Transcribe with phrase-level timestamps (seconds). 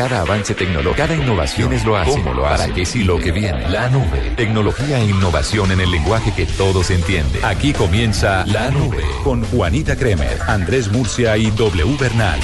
[0.00, 2.12] Cada avance tecnológico, cada innovación es lo hace.
[2.12, 2.62] ¿Cómo lo hace?
[2.62, 3.68] ¿Para qué sí lo que viene?
[3.68, 4.32] La nube.
[4.34, 7.44] Tecnología e innovación en el lenguaje que todos entienden.
[7.44, 12.40] Aquí comienza La Nube con Juanita Kremer, Andrés Murcia y W Bernal.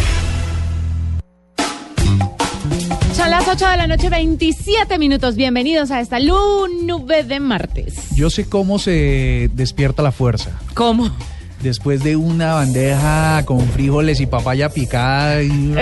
[3.14, 5.34] Son las 8 de la noche, 27 minutos.
[5.34, 8.14] Bienvenidos a esta nube de martes.
[8.14, 10.50] Yo sé cómo se despierta la fuerza.
[10.74, 11.10] ¿Cómo?
[11.62, 15.42] Después de una bandeja con frijoles y papaya picada.
[15.42, 15.74] y-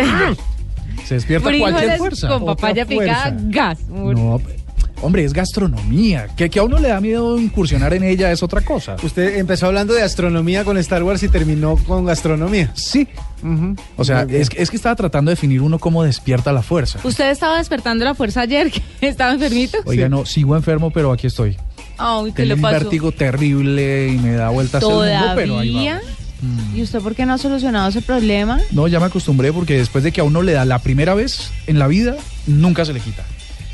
[1.05, 2.29] se despierta cualquier Frijoles fuerza.
[2.29, 3.37] con papaya picada, fuerza.
[3.49, 3.79] gas.
[3.89, 4.41] No,
[5.03, 6.29] hombre, es gastronomía.
[6.37, 8.97] Que, que a uno le da miedo incursionar en ella es otra cosa.
[9.03, 12.71] Usted empezó hablando de astronomía con Star Wars y terminó con gastronomía.
[12.75, 13.07] Sí.
[13.97, 16.99] O sea, es, que- es que estaba tratando de definir uno cómo despierta la fuerza.
[17.05, 19.79] ¿Usted estaba despertando la fuerza ayer que estaba enfermito?
[19.85, 21.57] Oiga, no, sigo enfermo, pero aquí estoy.
[21.99, 22.79] Ay, ¿qué Tengo le un pasó?
[22.81, 26.03] vértigo terrible y me da vueltas el mundo, pero ahí vamos.
[26.45, 26.77] Mm.
[26.77, 28.61] ¿Y usted por qué no ha solucionado ese problema?
[28.73, 31.51] No, ya me acostumbré porque después de que a uno le da la primera vez
[31.67, 33.25] en la vida, nunca se le quita.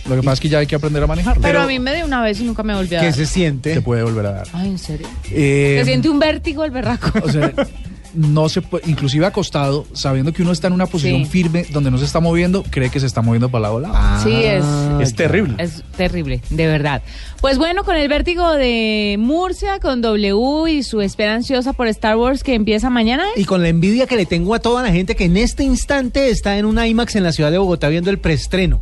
[0.08, 1.42] Lo que pasa es que ya hay que aprender a manejarlo.
[1.42, 3.14] Pero, a mí me dio una vez y nunca me volvió a ¿Qué dar.
[3.14, 3.74] se siente?
[3.74, 4.46] se puede volver a dar.
[4.52, 5.06] Ay, ¿en serio?
[5.30, 7.12] Eh, Se siente un vértigo el berraco.
[7.22, 7.52] O sea,
[8.14, 11.30] no se puede, inclusive acostado, sabiendo que uno está en una posición Sí.
[11.30, 14.22] firme donde no se está moviendo, cree que se está moviendo para lado a lado.
[14.24, 14.64] Sí, es,
[15.00, 15.54] es terrible.
[15.58, 17.02] es terrible, de verdad.
[17.40, 22.16] Pues bueno, con el vértigo de Murcia, con W y su espera ansiosa por Star
[22.16, 23.24] Wars que empieza mañana.
[23.36, 23.40] ¿eh?
[23.40, 26.28] Y con la envidia que le tengo a toda la gente que en este instante
[26.30, 28.80] está en un IMAX en la ciudad de Bogotá viendo el preestreno.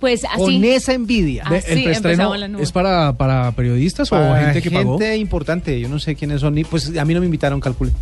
[0.00, 0.38] Pues así.
[0.38, 1.42] Con esa envidia.
[1.46, 2.62] Ah, ¿El preestreno la nube.
[2.62, 4.98] es para, para periodistas o gente que pagó?
[4.98, 7.92] gente importante, yo no sé quiénes son, ni- pues a mí no me invitaron, calcule.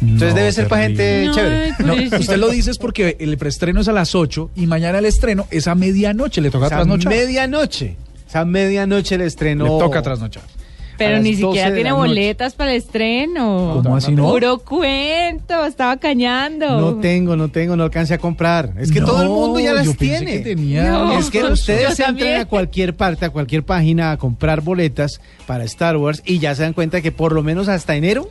[0.00, 1.72] Entonces No, debe ser para gente No, chévere.
[1.84, 5.04] No, usted lo dice es porque el preestreno es a las 8 y mañana el
[5.04, 6.40] estreno es a medianoche.
[6.40, 7.12] Le toca Esa trasnochar.
[7.12, 7.96] medianoche.
[8.26, 9.64] Esa medianoche el estreno.
[9.64, 10.42] Le toca trasnochar.
[10.98, 12.00] Pero ni las 12 siquiera tiene noche.
[12.08, 13.80] boletas para el estreno.
[13.82, 14.28] ¿Cómo así no?
[14.30, 16.80] Puro cuento, estaba cañando.
[16.80, 18.72] No tengo, no tengo, no alcancé a comprar.
[18.78, 20.32] Es que No, todo el mundo ya las yo pensé tiene.
[20.32, 21.18] que tenía No.
[21.18, 22.40] Es que ustedes entran también.
[22.40, 26.62] a cualquier parte, a cualquier página a comprar boletas para Star Wars y ya se
[26.62, 28.28] dan cuenta que por lo menos hasta enero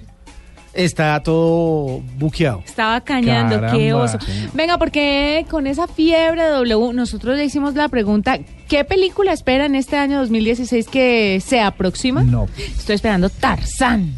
[0.74, 2.62] está todo buqueado.
[2.66, 4.18] Estaba cañando, qué Caramba, oso.
[4.22, 4.48] sí.
[4.54, 9.66] Venga, porque con esa fiebre de W, nosotros le hicimos la pregunta, ¿qué película espera
[9.66, 12.24] en este año 2016 que se aproxima?
[12.24, 12.48] No.
[12.58, 14.14] Estoy esperando Tarzán.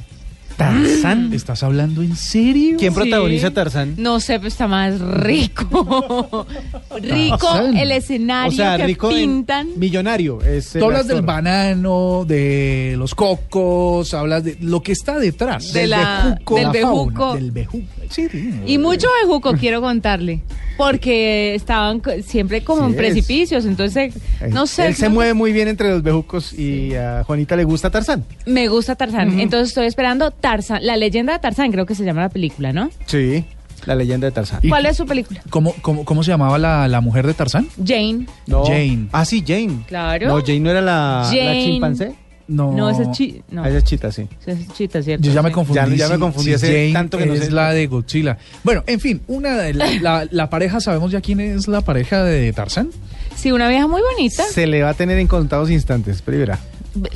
[0.57, 1.33] ¿Tarzán?
[1.33, 2.77] ¿Estás hablando en serio?
[2.77, 2.99] ¿Quién Sí.
[2.99, 3.95] protagoniza Tarzán?
[3.97, 6.45] No sé, pero está más rico.
[7.01, 7.77] rico Tarzán.
[7.77, 9.67] el escenario O sea, que rico en- pintan.
[9.77, 10.41] millonario.
[10.41, 11.27] Es el Tú hablas del actor.
[11.35, 15.73] banano, de los cocos, hablas de lo que está detrás.
[15.73, 16.55] De del la- bejuco.
[16.55, 17.33] del la fauna, bejuco.
[17.35, 17.85] del bejuco.
[18.09, 18.51] Sí, sí.
[18.65, 20.41] Y mucho bejuco quiero contarle,
[20.77, 24.13] porque estaban siempre como Sí, en es- precipicios, entonces
[24.49, 24.87] no sé.
[24.87, 28.23] Él se no- mueve muy bien entre los bejucos y a Juanita le gusta Tarzán.
[28.45, 32.21] Me gusta Tarzán, entonces estoy esperando Tarzán, la leyenda de Tarzán, creo que se llama
[32.21, 32.89] la película, ¿no?
[33.05, 33.45] Sí.
[33.85, 34.61] La leyenda de Tarzán.
[34.63, 35.41] ¿Y ¿Cuál es su película?
[35.49, 37.67] ¿Cómo, cómo, cómo se llamaba la, la mujer de Tarzán?
[37.85, 38.27] Jane.
[38.47, 38.63] No.
[38.63, 39.09] Jane.
[39.11, 39.83] Ah, sí, Jane.
[39.87, 40.29] Claro.
[40.29, 41.65] No, Jane no era la, la Jane.
[41.65, 42.13] chimpancé.
[42.47, 44.27] No, No, esa es chi no, Ah, esa es chita, sí.
[44.41, 45.25] esa es chita, ¿cierto?
[45.25, 45.95] Yo ya me confundí.
[45.97, 47.51] Ya- ya me confundí si hace Jane tanto que no es sé.
[47.51, 48.37] la de Godzilla.
[48.63, 52.23] Bueno, en fin, una de la, la- la pareja, ¿sabemos ya quién es la pareja
[52.23, 52.89] de Tarzán?
[53.35, 54.43] Sí, una vieja muy bonita.
[54.43, 56.59] Se le va a tener en contados instantes, primera.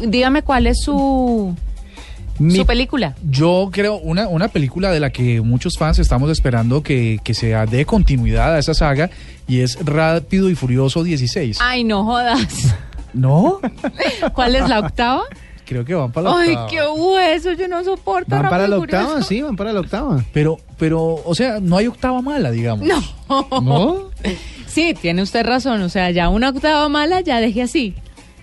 [0.07, 1.53] Dígame cuál es su,
[2.39, 3.15] Mi- su película.
[3.29, 7.47] Yo creo una, una película de la que muchos fans estamos esperando que, que se
[7.69, 9.09] dé continuidad a esa saga
[9.47, 11.57] y es Rápido y Furioso 16.
[11.61, 12.75] Ay, no jodas.
[13.13, 13.59] ¿No?
[14.33, 15.23] ¿Cuál es la octava?
[15.65, 16.67] Creo que van para la Ay, octava.
[16.69, 18.29] qué hueso, yo no soporto.
[18.29, 20.23] Van para la octava, sí, van para la octava.
[20.31, 22.87] Pero, pero, o sea, no hay octava mala, digamos.
[22.87, 23.01] No.
[23.61, 24.09] ¿No?
[24.65, 25.81] Sí, tiene usted razón.
[25.81, 27.95] O sea, ya una octava mala, ya deje así.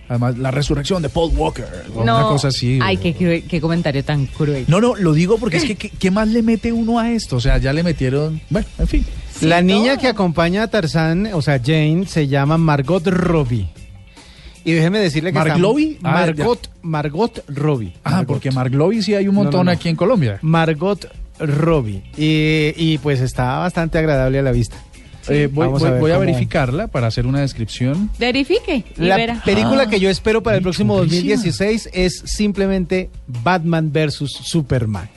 [0.06, 1.66] Además, la resurrección de Paul Walker.
[1.94, 2.78] o una cosa así.
[2.82, 4.66] Ay, o- qué, comentario tan cruel.
[4.68, 7.36] No, no, lo digo porque es que ¿qué, qué más le mete uno a esto?
[7.36, 8.38] O sea, ya le metieron...
[8.50, 9.06] Bueno, en fin.
[9.34, 10.02] Sí, la niña todo.
[10.02, 13.66] que acompaña a Tarzán, o sea, Jane, se llama Margot Robbie.
[14.64, 15.98] Y déjeme decirle que ¿Marglovie?
[16.02, 17.92] Ah, Margot, Margot Robbie.
[18.02, 18.26] Ah, Margot.
[18.26, 19.72] porque Marglovie sí hay un No, no, montón no.
[19.72, 20.38] aquí en Colombia.
[20.42, 21.06] Margot
[21.38, 22.02] Robbie.
[22.16, 24.76] Y, y, pues está bastante agradable a la vista.
[25.28, 28.10] Eh, voy a ver voy a verificarla para hacer una descripción.
[28.18, 29.42] Verifique y La verá.
[29.44, 31.34] película Ah, que yo espero para el próximo chulísima.
[31.34, 33.10] 2016 es simplemente
[33.42, 34.16] Batman vs.
[34.42, 35.08] Superman.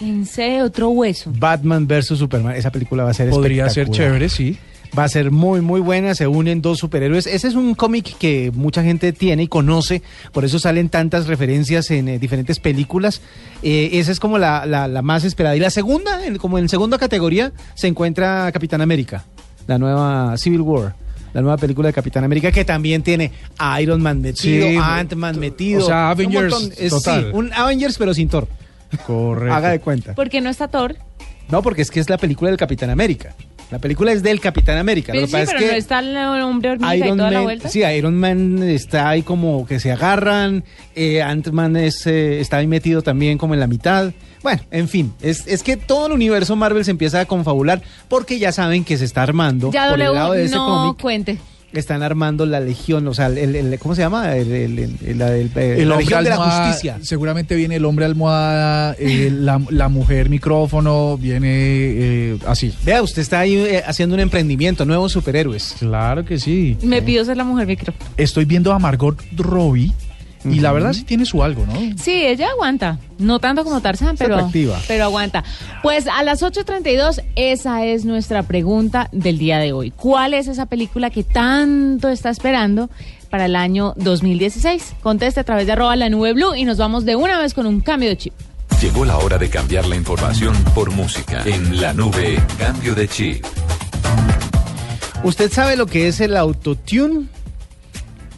[0.00, 1.30] En serio, otro hueso.
[1.36, 2.06] Batman vs.
[2.18, 2.56] Superman.
[2.56, 4.56] Esa película va a ser Podría ser chévere, sí.
[4.96, 6.14] Va a ser muy, muy buena.
[6.14, 7.26] Se unen dos superhéroes.
[7.26, 10.02] Ese es un cómic que mucha gente tiene y conoce.
[10.32, 13.20] Por eso salen tantas referencias en eh, diferentes películas.
[13.62, 15.56] Eh, esa es como la, la- la más esperada.
[15.56, 19.24] Y la segunda, en- como en segunda categoría, se encuentra Capitán América,
[19.66, 20.94] la nueva Civil War.
[21.32, 25.34] La nueva película de Capitán América que también tiene a Iron Man metido, Sí, Ant-Man
[25.36, 25.84] o metido.
[25.84, 26.72] sea, un Avengers montón.
[26.78, 27.20] Es- total.
[27.24, 28.46] sí, un Avengers pero sin Thor.
[29.04, 29.52] Correcto.
[29.56, 30.14] Haga de cuenta.
[30.14, 30.94] Porque no está Thor.
[31.48, 33.34] No, porque es que es la película del Capitán América.
[33.70, 35.12] La película es del Capitán América.
[35.12, 37.16] Lo Pero que sí, pasa pero es que no está el hombre hormiga y Iron
[37.18, 37.68] toda la Man, vuelta.
[37.68, 40.64] sí, Iron Man está ahí como que se agarran,
[40.94, 44.12] eh, Ant-Man es, eh, está ahí metido también como en la mitad.
[44.42, 48.38] Bueno, en fin, es, es que todo el universo Marvel se empieza a confabular porque
[48.38, 51.00] ya saben que se está armando ya por el lado de W ese no cómic.
[51.00, 51.38] cuente.
[51.74, 54.36] Están armando la legión, o sea, el, el- ¿cómo se llama?
[54.36, 56.98] El, el- el- el- la, el- eh, legión de la justicia.
[57.02, 62.72] Seguramente viene el hombre almohada, eh, la, la mujer micrófono, viene eh, así.
[62.84, 65.74] Vea, usted está ahí eh, haciendo un emprendimiento, nuevos superhéroes.
[65.78, 66.76] Claro que sí.
[66.82, 67.92] Me pido ser la mujer micro.
[68.16, 69.92] Estoy viendo a Margot Robbie
[70.44, 71.74] y la verdad sí tiene su algo, ¿no?
[71.96, 72.98] Sí, ella aguanta.
[73.18, 74.78] No tanto como Tarzán, pero, atractiva.
[74.86, 75.44] pero aguanta.
[75.82, 79.90] Pues a las 8.32, esa es nuestra pregunta del día de hoy.
[79.90, 82.90] ¿Cuál es esa película que tanto está esperando
[83.30, 84.94] para el año 2016?
[85.02, 87.66] Conteste a través de arroba la nube blue y nos vamos de una vez con
[87.66, 88.34] un cambio de chip.
[88.80, 91.42] Llegó la hora de cambiar la información por música.
[91.46, 93.44] En la nube, cambio de chip.
[95.22, 97.28] ¿Usted sabe lo que es el autotune?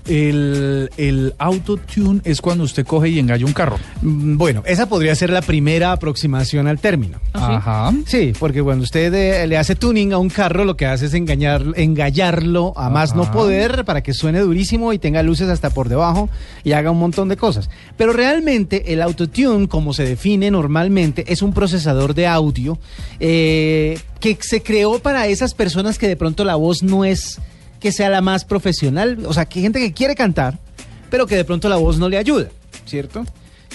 [0.08, 3.78] El, el autotune es cuando usted coge y engalla un carro.
[4.02, 7.18] Mm, Bueno, esa podría ser la primera aproximación al término.
[7.32, 7.92] Ajá.
[8.06, 11.14] Sí, porque cuando usted eh, le hace tuning a un carro, lo que hace es
[11.14, 15.88] engañar, engallarlo a más no poder para que suene durísimo y tenga luces hasta por
[15.88, 16.28] debajo
[16.64, 17.68] y haga un montón de cosas.
[17.96, 22.78] Pero realmente el autotune, como se define normalmente, es un procesador de audio
[23.20, 27.38] eh, que se creó para esas personas que de pronto la voz no es
[27.86, 30.58] que sea la más profesional, o sea, que gente que quiere cantar,
[31.08, 32.48] pero que de pronto la voz no le ayuda,
[32.84, 33.24] ¿cierto?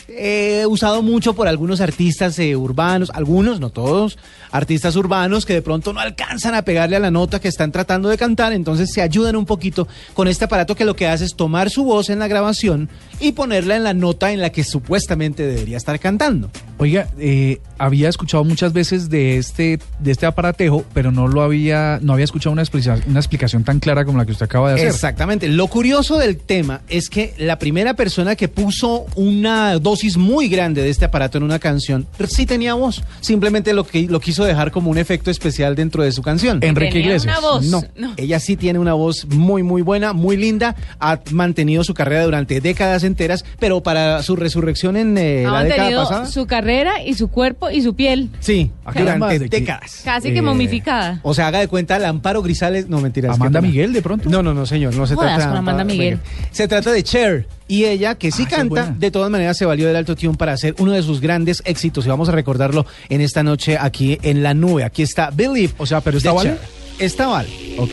[0.10, 4.18] He usado mucho por algunos artistas eh, urbanos, algunos, no todos,
[4.52, 8.10] artistas urbanos que de pronto no alcanzan a pegarle a la nota que están tratando
[8.10, 11.38] de cantar, entonces se ayudan un poquito con este aparato que lo que hace es
[11.38, 12.90] tomar su voz en la grabación
[13.22, 16.52] y ponerla en la nota en la que supuestamente debería estar cantando.
[16.82, 22.00] Oiga, eh, había escuchado muchas veces de este, de este aparatejo, pero no lo había,
[22.02, 24.76] no había escuchado una explicación, una explicación tan clara como la que usted acaba de
[24.78, 24.88] hacer.
[24.88, 25.48] Exactamente.
[25.48, 30.82] Lo curioso del tema es que la primera persona que puso una dosis muy grande
[30.82, 33.04] de este aparato en una canción sí tenía voz.
[33.20, 36.58] Simplemente lo, que, lo quiso dejar como un efecto especial dentro de su canción.
[36.64, 37.38] Enrique Tenía Iglesias.
[37.38, 37.66] una voz.
[37.68, 38.14] No, No.
[38.18, 40.76] ella sí tiene una voz muy, muy buena, muy linda.
[41.00, 45.64] Ha mantenido su carrera durante décadas enteras, pero para su resurrección en eh, ha la
[45.64, 46.26] década mantenido pasada.
[46.26, 46.71] su carrera
[47.06, 48.30] y su cuerpo y su piel.
[48.40, 49.60] Sí, durante ¿de qué?
[49.60, 50.02] décadas.
[50.04, 51.20] Casi que Eh, momificada.
[51.24, 52.88] O sea, haga de cuenta, el Amparo Grisales.
[52.90, 53.32] No, mentiras.
[53.32, 53.70] qué ¿Amanda pena.
[53.72, 54.30] Miguel, de pronto?
[54.30, 54.96] No, no, no, señor.
[54.96, 56.20] No se Jodas trata de con Amanda Miguel.
[56.52, 57.48] Se trata de Cher.
[57.68, 58.96] Y ella, que sí Ah, esa es canta, buena.
[59.00, 62.06] de todas maneras se valió del alto tune para hacer uno de sus grandes éxitos.
[62.06, 64.84] Y vamos a recordarlo en esta noche aquí en la nube.
[64.84, 65.74] Aquí está Believe.
[65.78, 66.50] O sea, ¿pero esta de vale?
[66.52, 66.60] Cher.
[67.00, 67.50] Esta vale.
[67.78, 67.92] Ok.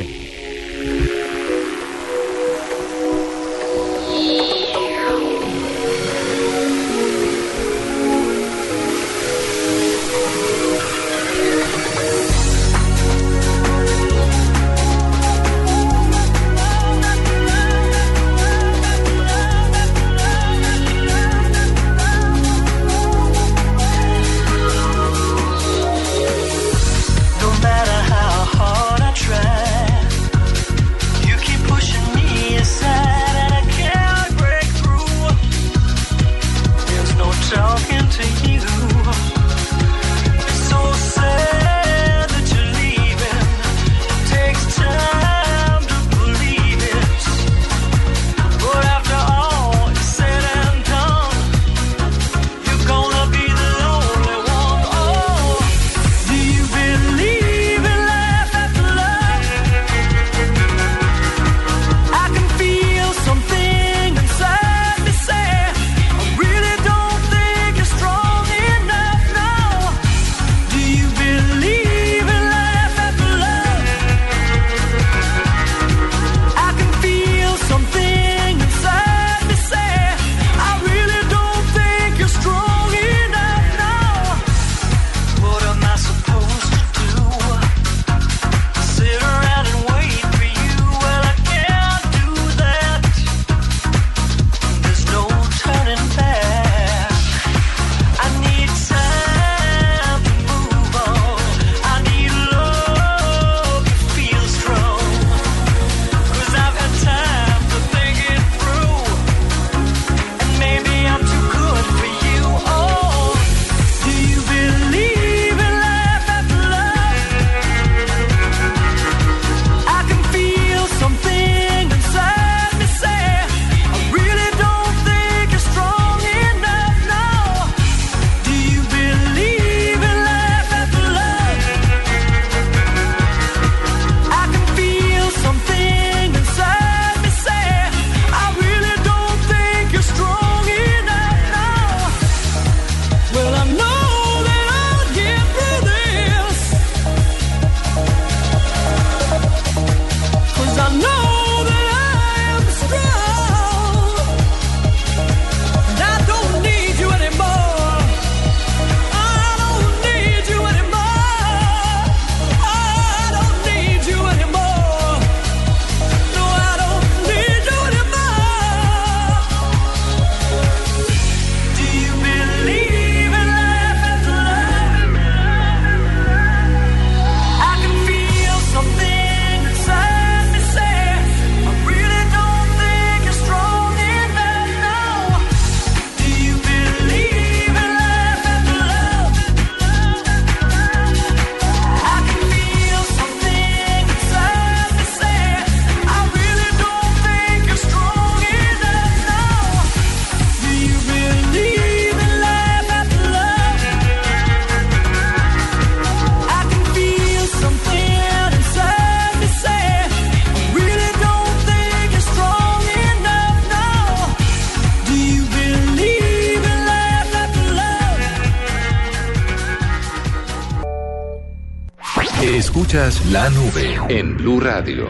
[223.30, 225.06] La nube en Blue Radio.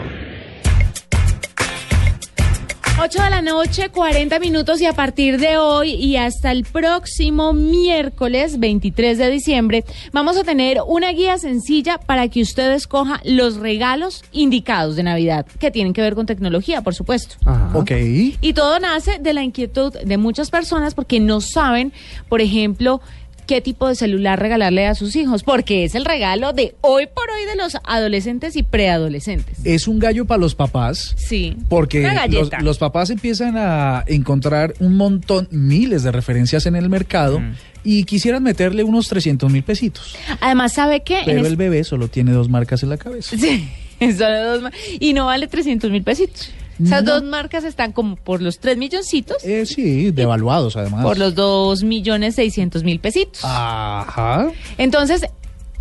[3.00, 7.52] 8 de la noche, 40 minutos y a partir de hoy y hasta el próximo
[7.52, 13.58] miércoles 23 de diciembre vamos a tener una guía sencilla para que usted escoja los
[13.58, 17.36] regalos indicados de Navidad, que tienen que ver con tecnología, por supuesto.
[17.72, 17.92] Ok.
[18.40, 21.92] Y todo nace de la inquietud de muchas personas porque no saben,
[22.28, 23.00] por ejemplo,
[23.48, 27.24] qué tipo de celular regalarle a sus hijos, porque es el regalo de hoy por
[27.30, 29.58] hoy de los adolescentes y preadolescentes.
[29.64, 31.14] Es un gallo para los papás.
[31.16, 31.56] Sí.
[31.68, 37.40] Porque los, los papás empiezan a encontrar un montón, miles de referencias en el mercado
[37.82, 40.14] y quisieran meterle unos 300 mil pesitos.
[40.40, 41.22] Además, ¿sabe qué?
[41.24, 43.36] Pero es- el bebé solo tiene dos marcas en la cabeza.
[43.36, 43.68] Sí,
[44.00, 46.50] son dos mar- y no vale 300 mil pesitos.
[46.82, 47.12] Esas No.
[47.14, 51.02] dos marcas están como por los 3 milloncitos, Eh, sí, devaluados además.
[51.04, 53.40] por los 2 millones 600 mil pesitos.
[53.44, 54.50] Ajá.
[54.76, 55.22] Entonces,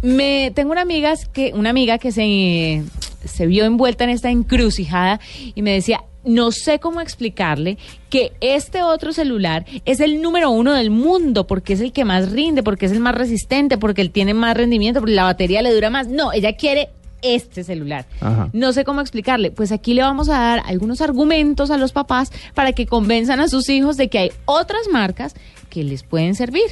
[0.01, 2.84] me tengo una amiga que, una amiga que se,
[3.25, 5.20] se vio envuelta en esta encrucijada
[5.56, 7.77] y me decía, no sé cómo explicarle
[8.10, 12.32] que este otro celular es el número uno del mundo porque es el que más
[12.32, 15.74] rinde, porque es el más resistente, porque él tiene más rendimiento, porque la batería le
[15.74, 16.08] dura más.
[16.10, 16.89] No, ella quiere
[17.36, 18.05] este celular.
[18.22, 18.50] Ajá.
[18.53, 19.51] No sé cómo explicarle.
[19.51, 23.48] Pues aquí le vamos a dar algunos argumentos a los papás para que convenzan a
[23.48, 25.36] sus hijos de que hay otras marcas
[25.69, 26.69] que les pueden servir.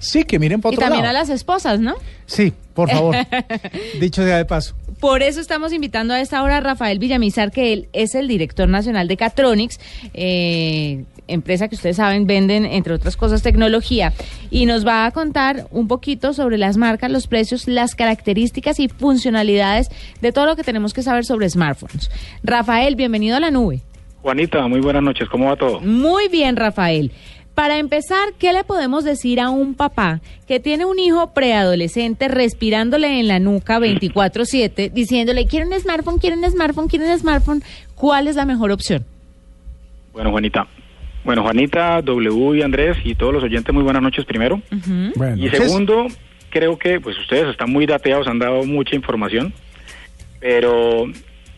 [0.00, 1.16] Sí, que miren para Y también lado.
[1.16, 1.94] a las esposas, ¿no?
[2.26, 3.14] Sí, por favor.
[4.00, 4.74] Dicho sea de paso.
[4.98, 8.68] Por eso estamos invitando a esta hora a Rafael Villamizar, que él es el director
[8.68, 9.78] nacional de Catronics,
[10.12, 14.12] eh, empresa que ustedes saben venden, entre otras cosas, tecnología,
[14.50, 18.88] y nos va a contar un poquito sobre las marcas, los precios, las características y
[18.88, 19.88] funcionalidades
[20.20, 22.10] de todo lo que tenemos que saber sobre smartphones.
[22.42, 23.80] Rafael, bienvenido a la nube.
[24.22, 25.80] Juanita, muy buenas noches, ¿cómo va todo?
[25.80, 27.10] Muy bien, Rafael.
[27.54, 33.20] Para empezar, ¿qué le podemos decir a un papá que tiene un hijo preadolescente respirándole
[33.20, 37.62] en la nuca 24/7, diciéndole, quiero un smartphone, quiero un smartphone, quiero un smartphone?
[37.94, 39.04] ¿Cuál es la mejor opción?
[40.12, 40.66] Bueno, Juanita.
[41.22, 44.62] Bueno, Juanita, W y Andrés y todos los oyentes, muy buenas noches primero.
[45.16, 46.06] Bueno, Y segundo,
[46.48, 49.52] creo que pues ustedes están muy dateados, han dado mucha información,
[50.40, 51.04] pero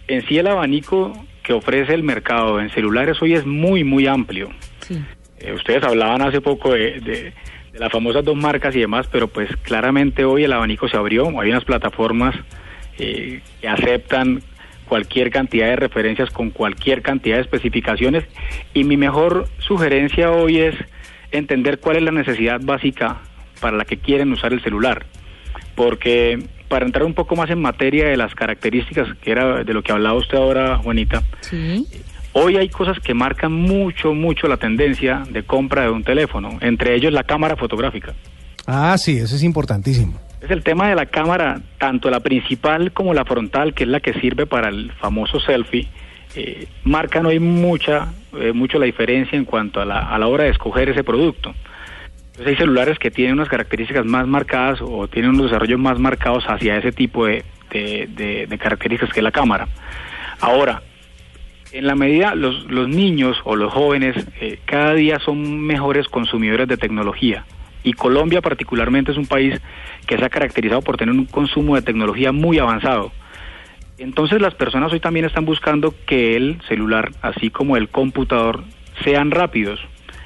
[0.09, 1.13] en sí el abanico
[1.45, 4.51] que ofrece el mercado en celulares hoy es muy, muy amplio.
[4.81, 5.01] Sí.
[5.43, 7.33] Eh, ustedes hablaban hace poco de,
[7.75, 11.29] las famosas dos marcas y demás, pero pues claramente hoy el abanico se abrió.
[11.41, 12.35] Hay unas plataformas
[12.99, 14.43] eh, que aceptan
[14.87, 18.25] cualquier cantidad de referencias con cualquier cantidad de especificaciones
[18.75, 20.75] y mi mejor sugerencia hoy es
[21.31, 23.23] entender cuál es la necesidad básica
[23.61, 25.07] para la que quieren usar el celular.
[25.75, 29.83] Porque para entrar un poco más en materia de las características, que era de lo
[29.83, 31.87] que hablaba usted ahora, Juanita, Sí.
[32.35, 36.95] Hoy hay cosas que marcan mucho, mucho la tendencia de compra de un teléfono, entre
[36.95, 38.15] ellos la cámara fotográfica.
[38.67, 40.19] Ah, sí, eso es importantísimo.
[40.41, 44.01] Es el tema de la cámara, tanto la principal como la frontal, que es la
[44.01, 45.89] que sirve para el famoso selfie,
[46.35, 48.09] eh, marcan hoy mucha,
[48.39, 51.55] eh, mucho la diferencia en cuanto a la, a la hora de escoger ese producto.
[52.29, 56.45] Entonces hay celulares que tienen unas características más marcadas o tienen unos desarrollos más marcados
[56.49, 59.69] hacia ese tipo de, de- de- de características que es la cámara.
[60.41, 60.83] Ahora,
[61.73, 66.69] en la medida los, los niños o los jóvenes eh, cada día son mejores consumidores
[66.69, 67.45] de tecnología
[67.83, 69.61] y Colombia particularmente es un país
[70.07, 73.13] que se ha caracterizado por tener un consumo de tecnología muy avanzado.
[73.99, 78.65] Entonces las personas hoy también están buscando que el celular, así como el computador,
[79.05, 79.81] sean rápidos.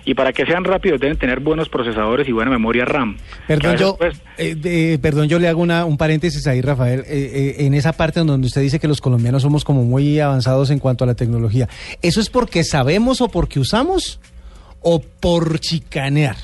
[0.08, 3.16] Y para que sean rápidos deben tener buenos procesadores y buena memoria RAM.
[3.48, 7.66] Perdón, yo, pues, eh, perdón, yo le hago una, un paréntesis ahí, Rafael, eh, eh,
[7.66, 11.02] en esa parte donde usted dice que los colombianos somos como muy avanzados en cuanto
[11.02, 11.68] a la tecnología.
[12.02, 14.20] ¿Eso es porque sabemos o porque usamos
[14.80, 16.36] o por chicanear?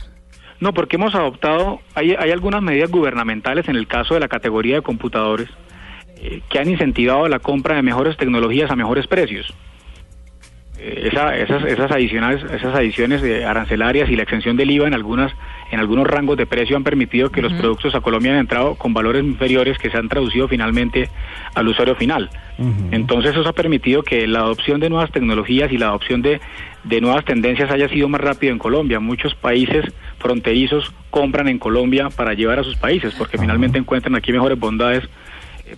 [0.59, 4.75] No, porque hemos adoptado, hay, hay algunas medidas gubernamentales en el caso de la categoría
[4.76, 5.49] de computadores
[6.50, 9.54] que han incentivado la compra de mejores tecnologías a mejores precios.
[10.85, 15.33] Esa- esas, esas adicionales, esas adiciones de arancelarias y la exención del IVA en algunas,
[15.71, 18.93] en algunos rangos de precio han permitido que los productos a Colombia han entrado con
[18.93, 21.09] valores inferiores que se han traducido finalmente
[21.55, 22.31] al usuario final.
[22.93, 26.41] Entonces eso ha permitido que la adopción de nuevas tecnologías y la adopción de,
[26.85, 28.99] de nuevas tendencias haya sido más rápido en Colombia.
[29.01, 29.85] Muchos países
[30.19, 35.09] fronterizos compran en Colombia para llevar a sus países porque finalmente encuentran aquí mejores bondades,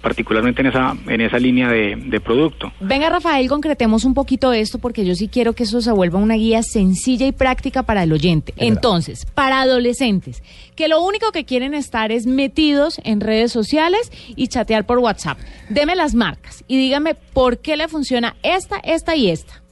[0.00, 2.72] particularmente en esa, en esa línea de, de producto.
[2.80, 6.34] Venga, Rafael, concretemos un poquito esto porque yo sí quiero que eso se vuelva una
[6.34, 8.54] guía sencilla y práctica para el oyente.
[8.56, 10.42] Entonces, para adolescentes,
[10.76, 15.38] que lo único que quieren estar es metidos en redes sociales y chatear por WhatsApp.
[15.68, 19.62] Deme las marcas y dígame por qué le funciona esta, esta y esta.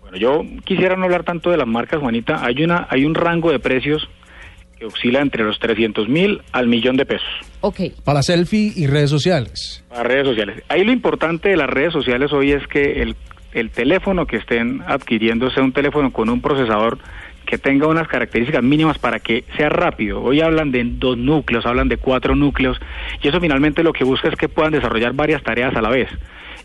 [0.00, 2.44] Bueno, yo quisiera no hablar tanto de las marcas, Juanita.
[2.44, 4.08] Hay una, hay un rango de precios
[4.78, 7.28] que oscila entre los 300 mil al millón de pesos.
[7.60, 7.80] Ok.
[8.04, 9.84] Para selfie y redes sociales.
[9.88, 10.62] Para redes sociales.
[10.68, 13.16] Ahí lo importante de las redes sociales hoy es que el,
[13.52, 16.98] el teléfono que estén adquiriendo sea un teléfono con un procesador
[17.46, 20.20] que tenga unas características mínimas para que sea rápido.
[20.22, 22.78] Hoy hablan de dos núcleos, hablan de cuatro núcleos,
[23.22, 26.08] y eso finalmente lo que busca es que puedan desarrollar varias tareas a la vez.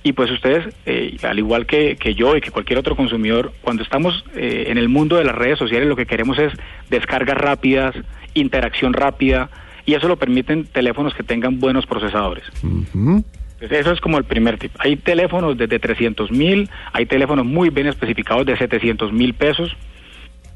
[0.04, 3.84] Y pues ustedes, eh, al igual que, que, yo y que cualquier otro consumidor, cuando
[3.84, 6.54] estamos eh, en el mundo de las redes sociales, lo que queremos es
[6.90, 7.96] descargas rápidas,
[8.34, 9.50] interacción rápida,
[9.86, 12.46] y eso lo permiten teléfonos que tengan buenos procesadores.
[12.64, 14.72] Entonces, eso es como el primer tip.
[14.80, 19.76] Hay teléfonos desde 300 mil, hay teléfonos muy bien especificados de 700 mil pesos,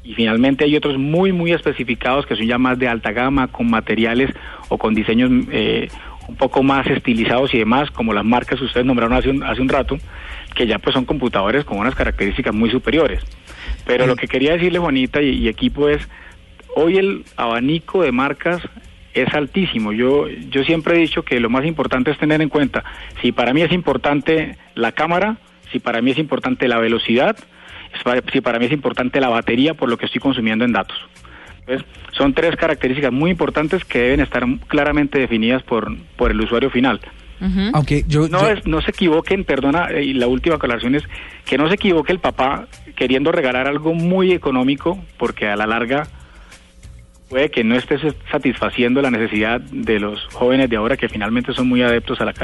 [0.02, 3.68] y finalmente hay otros muy, muy especificados que son ya más de alta gama, con
[3.68, 4.30] materiales
[4.68, 5.88] o con diseños eh,
[6.28, 9.60] un poco más estilizados y demás, como las marcas que ustedes nombraron hace un, hace
[9.60, 9.98] un rato,
[10.54, 13.22] que ya pues son computadores con unas características muy superiores.
[13.84, 16.06] Pero lo que quería decirle Juanita y, y equipo es,
[16.74, 18.62] hoy el abanico de marcas
[19.14, 19.92] es altísimo.
[19.92, 22.84] Yo, yo siempre he dicho que lo más importante es tener en cuenta,
[23.22, 25.38] si para mí es importante la cámara,
[25.72, 27.36] si para mí es importante la velocidad,
[28.32, 30.98] si para mí es importante la batería por lo que estoy consumiendo en datos.
[31.66, 36.70] Entonces, son tres características muy importantes que deben estar claramente definidas por, por el usuario
[36.70, 37.00] final.
[37.40, 37.70] Uh -huh.
[37.74, 38.50] Aunque yo, no, yo...
[38.50, 41.02] Es, no se equivoquen, perdona, y la última aclaración es
[41.44, 46.06] que no se equivoque el papá queriendo regalar algo muy económico, porque a la larga
[47.28, 51.68] puede que no estés satisfaciendo la necesidad de los jóvenes de ahora que finalmente son
[51.68, 52.34] muy adeptos a la,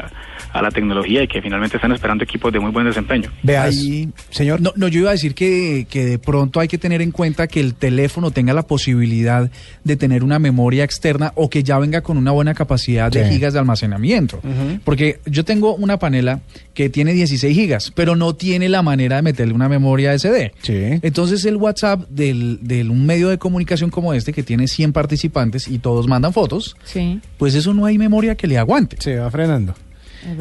[0.53, 3.31] a la tecnología y que finalmente están esperando equipos de muy buen desempeño.
[3.43, 4.61] Vea ahí, señor.
[4.61, 7.47] No, no, yo iba a decir que, que de pronto hay que tener en cuenta
[7.47, 9.51] que el teléfono tenga la posibilidad
[9.85, 13.31] de tener una memoria externa o que ya venga con una buena capacidad de Sí.
[13.35, 14.41] gigas de almacenamiento.
[14.43, 14.81] Uh -huh.
[14.85, 16.41] Porque yo tengo una panela
[16.75, 20.53] que tiene 16 gigas, pero no tiene la manera de meterle una memoria SD.
[20.63, 20.99] Sí.
[21.03, 25.69] Entonces el WhatsApp del, del un medio de comunicación como este que tiene 100 participantes
[25.69, 27.21] y todos mandan fotos, Sí.
[27.39, 28.97] pues eso no hay memoria que le aguante.
[29.01, 29.75] Se va frenando.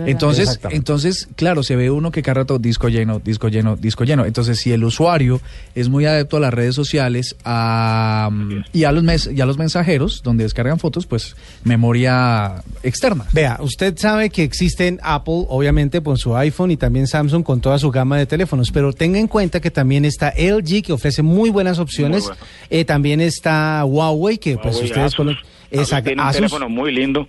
[0.05, 4.25] Entonces, entonces, claro, se ve uno que cada rato disco lleno, disco lleno, disco lleno.
[4.25, 5.41] Entonces, si el usuario
[5.75, 8.29] es muy adepto a las redes sociales a,
[8.73, 13.25] y, a los mes, y a los mensajeros, donde descargan fotos, pues memoria externa.
[13.33, 17.79] Vea, usted sabe que existen Apple, obviamente, con su iPhone y también Samsung con toda
[17.79, 21.49] su gama de teléfonos, pero tenga en cuenta que también está LG, que ofrece muy
[21.49, 22.23] buenas opciones.
[22.23, 22.45] Muy bueno.
[22.69, 25.37] Eh, también está Huawei, que pues ustedes Asus.
[25.79, 26.37] Exacto, tiene un Asus.
[26.37, 27.27] teléfono muy lindo,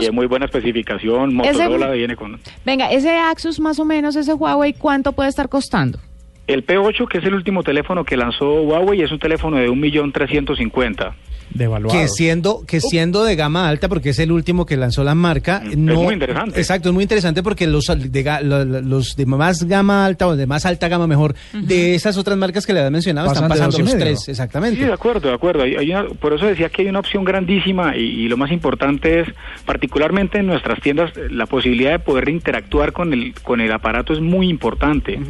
[0.00, 2.40] y de muy buena especificación, Ese- Motorola viene con...
[2.64, 5.98] Venga, ese Axus más o menos, ese Huawei, ¿cuánto puede estar costando?
[6.46, 11.12] El P8, que es el último teléfono que lanzó Huawei, es un teléfono de 1.350.000.
[11.50, 11.96] Devaluado.
[11.96, 15.60] Que siendo, que siendo de gama alta, porque es el último que lanzó la marca,
[15.64, 16.58] Mm, es no, muy interesante.
[16.58, 20.66] Exacto, es muy interesante porque los de, los de más gama alta o de más
[20.66, 23.96] alta gama mejor, de esas otras marcas que le había mencionado, Pasan están pasando los
[23.96, 24.80] tres, exactamente.
[24.80, 25.62] Sí, de acuerdo, de acuerdo.
[25.62, 28.50] Hay- hay una- por eso decía que hay una opción grandísima y, y lo más
[28.50, 29.28] importante es,
[29.64, 34.20] particularmente en nuestras tiendas, la posibilidad de poder interactuar con el, con el aparato es
[34.20, 35.20] muy importante.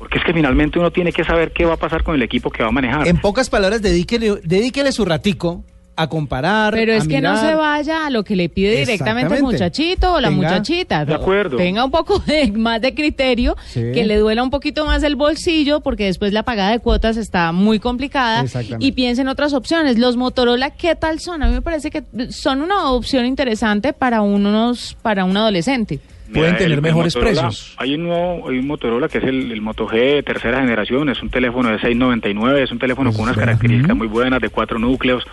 [0.00, 2.50] Porque es que finalmente uno tiene que saber qué va a pasar con el equipo
[2.50, 3.06] que va a manejar.
[3.06, 5.62] En pocas palabras, dedíquele, dedíquele su ratico
[5.94, 6.72] a comparar.
[6.72, 10.14] Pero a es que no se vaya a lo que le pide directamente el muchachito
[10.14, 11.04] o la Tenga- muchachita.
[11.04, 11.58] De acuerdo.
[11.58, 13.82] Tenga un poco de, más de criterio, Sí.
[13.92, 17.52] que le duela un poquito más el bolsillo, porque después la pagada de cuotas está
[17.52, 18.40] muy complicada.
[18.40, 18.86] Exactamente.
[18.86, 19.98] Y piense en otras opciones.
[19.98, 21.42] Los Motorola, ¿qué tal son?
[21.42, 26.00] A mí me parece que son una opción interesante para unos, para un adolescente.
[26.32, 27.74] Pueden tener mejores Motorola- precios.
[27.78, 31.08] Hay un, nuevo, hay un Motorola que es el, el Moto G de tercera generación,
[31.08, 34.78] es un teléfono de 699, es un teléfono con unas características muy buenas, de cuatro
[34.78, 35.24] núcleos.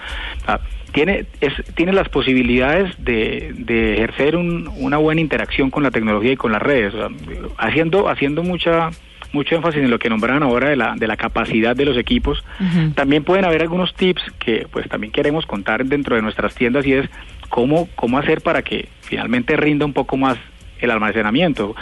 [0.48, 0.60] Ah,
[0.94, 6.32] tiene, es, tiene las posibilidades de, de ejercer un- una buena interacción con la tecnología
[6.32, 7.10] y con las redes, o sea,
[7.58, 8.90] haciendo, haciendo mucha
[9.34, 12.44] mucho énfasis en lo que nombraron ahora de la, de la capacidad de los equipos.
[12.96, 16.94] También pueden haber algunos tips que pues también queremos contar dentro de nuestras tiendas y
[16.94, 17.10] es
[17.50, 20.38] cómo, cómo hacer para que finalmente rinda un poco más
[20.82, 21.76] el almacenamiento.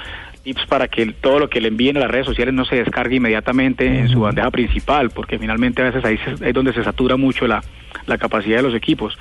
[0.44, 3.16] Tips para que todo lo que le envíen a las redes sociales no se descargue
[3.16, 7.48] inmediatamente en su bandeja principal, porque finalmente a veces ahí es donde se satura mucho
[7.48, 7.64] la,
[8.06, 9.18] la capacidad de los equipos.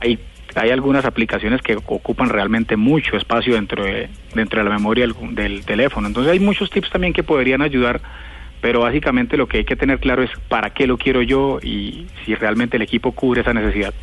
[0.00, 0.18] Hay,
[0.56, 5.34] hay algunas aplicaciones que ocupan realmente mucho espacio dentro de, dentro de la memoria del,
[5.34, 6.08] del teléfono.
[6.08, 8.00] Entonces hay muchos tips también que podrían ayudar,
[8.60, 12.06] pero básicamente lo que hay que tener claro es para qué lo quiero yo y
[12.24, 13.94] si realmente el equipo cubre esa necesidad.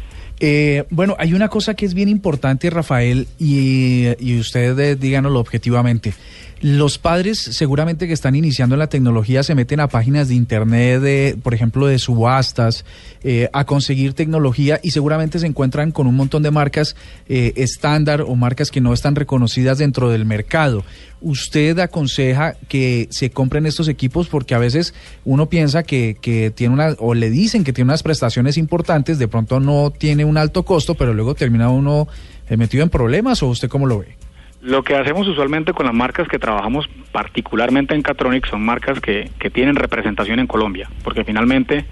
[0.44, 6.14] Eh, bueno, hay una cosa que es bien importante, Rafael, y, y ustedes díganoslo objetivamente.
[6.62, 11.02] Los padres seguramente que están iniciando en la tecnología se meten a páginas de internet,
[11.02, 12.86] de, por ejemplo, de subastas,
[13.24, 16.96] eh, a conseguir tecnología y seguramente se encuentran con un montón de marcas
[17.28, 20.84] eh, estándar o marcas que no están reconocidas dentro del mercado.
[21.20, 24.28] ¿Usted aconseja que se compren estos equipos?
[24.28, 24.94] Porque a veces
[25.26, 29.28] uno piensa que, que tiene una, o le dicen que tiene unas prestaciones importantes, de
[29.28, 32.08] pronto no tiene un alto costo, pero luego termina uno
[32.48, 34.16] eh, metido en problemas o usted cómo lo ve?
[34.62, 39.30] Lo que hacemos usualmente con las marcas que trabajamos, particularmente en Catronic, son marcas que,
[39.40, 41.86] que tienen representación en Colombia, porque finalmente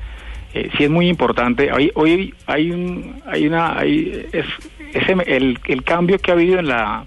[0.53, 1.71] eh, sí es muy importante.
[1.71, 4.45] Hoy, hoy hay un, hay una, hay, es,
[4.93, 7.05] ese, el, el cambio que ha habido en la,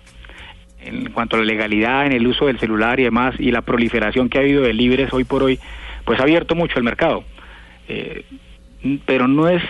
[0.80, 4.28] en cuanto a la legalidad, en el uso del celular y demás, y la proliferación
[4.28, 5.60] que ha habido de libres hoy por hoy,
[6.04, 7.22] pues ha abierto mucho el mercado.
[7.88, 8.24] Eh,
[9.06, 9.62] pero no es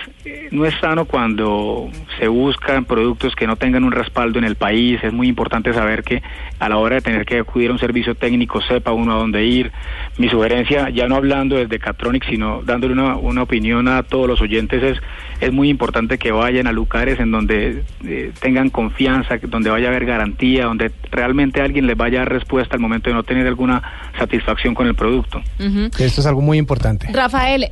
[0.51, 5.01] no es sano cuando se buscan productos que no tengan un respaldo en el país.
[5.03, 6.23] Es muy importante saber que
[6.59, 9.45] a la hora de tener que acudir a un servicio técnico sepa uno a dónde
[9.45, 9.73] ir.
[10.19, 14.41] Mi sugerencia, ya no hablando desde Catronic, sino dándole una, una opinión a todos los
[14.41, 14.99] oyentes, es,
[15.41, 19.91] es muy importante que vayan a lugares en donde eh, tengan confianza, donde vaya a
[19.91, 23.47] haber garantía, donde realmente alguien les vaya a dar respuesta al momento de no tener
[23.47, 23.83] alguna
[24.19, 25.43] satisfacción con el producto.
[25.59, 27.09] Esto es algo muy importante.
[27.13, 27.71] Rafael,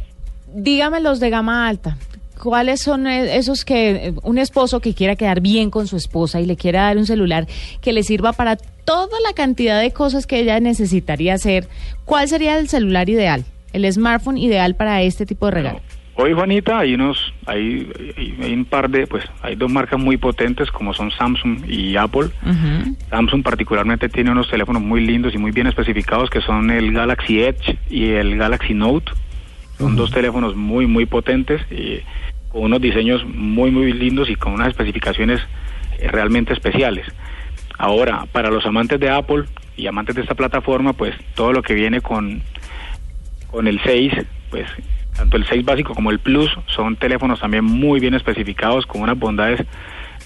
[0.54, 1.96] dígame los de gama alta.
[2.42, 6.40] ¿Cuáles son eh, esos que eh, un esposo que quiera quedar bien con su esposa
[6.40, 7.46] y le quiera dar un celular
[7.82, 11.68] que le sirva para toda la cantidad de cosas que ella necesitaría hacer?
[12.06, 15.80] ¿Cuál sería el celular ideal, el smartphone ideal para este tipo de regalo?
[16.22, 17.90] Hoy, Juanita, hay unos, hay,
[18.52, 22.28] un par de, pues, hay dos marcas muy potentes como son Samsung y Apple.
[23.08, 27.40] Samsung particularmente tiene unos teléfonos muy lindos y muy bien especificados que son el Galaxy
[27.40, 29.12] Edge y el Galaxy Note.
[29.80, 32.00] Son dos teléfonos muy, muy potentes y
[32.50, 35.40] con unos diseños muy, muy lindos y con unas especificaciones
[35.98, 37.06] eh, realmente especiales.
[37.78, 39.44] Ahora, para los amantes de Apple
[39.78, 42.42] y amantes de esta plataforma, pues todo lo que viene con,
[43.50, 44.12] con el 6,
[44.50, 44.68] pues
[45.16, 49.18] tanto el 6 básico como el Plus son teléfonos también muy bien especificados con unas
[49.18, 49.66] bondades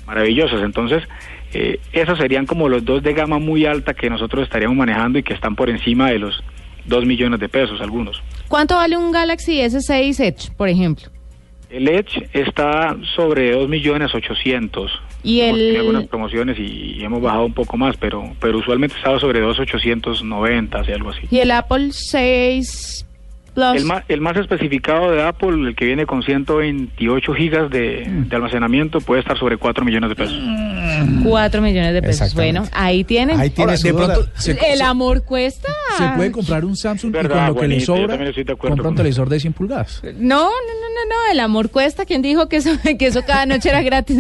[0.05, 0.63] maravillosas.
[0.63, 1.05] Entonces,
[1.53, 5.23] eh, esos serían como los dos de gama muy alta que nosotros estaríamos manejando y
[5.23, 6.43] que están por encima de los
[6.87, 8.21] 2 millones de pesos algunos.
[8.49, 11.07] ¿Cuánto vale un Galaxy S6 Edge, por ejemplo?
[11.71, 14.93] El Edge está sobre 2 millones 800.
[15.25, 16.63] Y Hemos tenido el- algunas promociones y,
[16.99, 21.23] y hemos bajado un poco más, pero pero usualmente estaba sobre 2.890, así algo así.
[21.31, 23.07] Y el Apple 6
[23.55, 23.77] Plus.
[23.77, 28.29] El más, el más especificado de Apple, el que viene con 128 gigas de, Mm.
[28.29, 30.39] de almacenamiento, puede estar sobre 4 millones de pesos.
[31.23, 32.35] 4 millones de pesos.
[32.35, 33.39] Bueno, ahí tienen.
[33.41, 35.69] Ahí tiene de pronto se, el se- amor cuesta.
[35.99, 38.19] se puede comprar un Samsung Verdad, y con lo que le sobra
[38.57, 40.03] compra un con- televisor de 100 pulgadas.
[40.03, 42.05] No, no, no, no, no, el amor cuesta.
[42.05, 44.19] ¿Quién dijo que eso, que eso cada noche era gratis?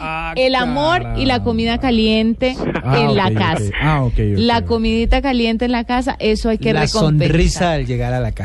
[0.00, 3.64] Ah, el amor y la comida caliente Ah, en ok, la casa.
[3.80, 7.28] Ah, ok, ok, La comidita caliente en la casa, eso hay que la recompensar.
[7.28, 8.37] sonrisa al llegar a la casa.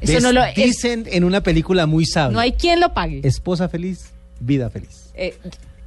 [0.00, 2.32] Eso no lo- es- dicen en una película muy sabia.
[2.34, 3.20] No hay quien lo pague.
[3.24, 5.10] Esposa feliz, vida feliz.
[5.14, 5.36] Eh,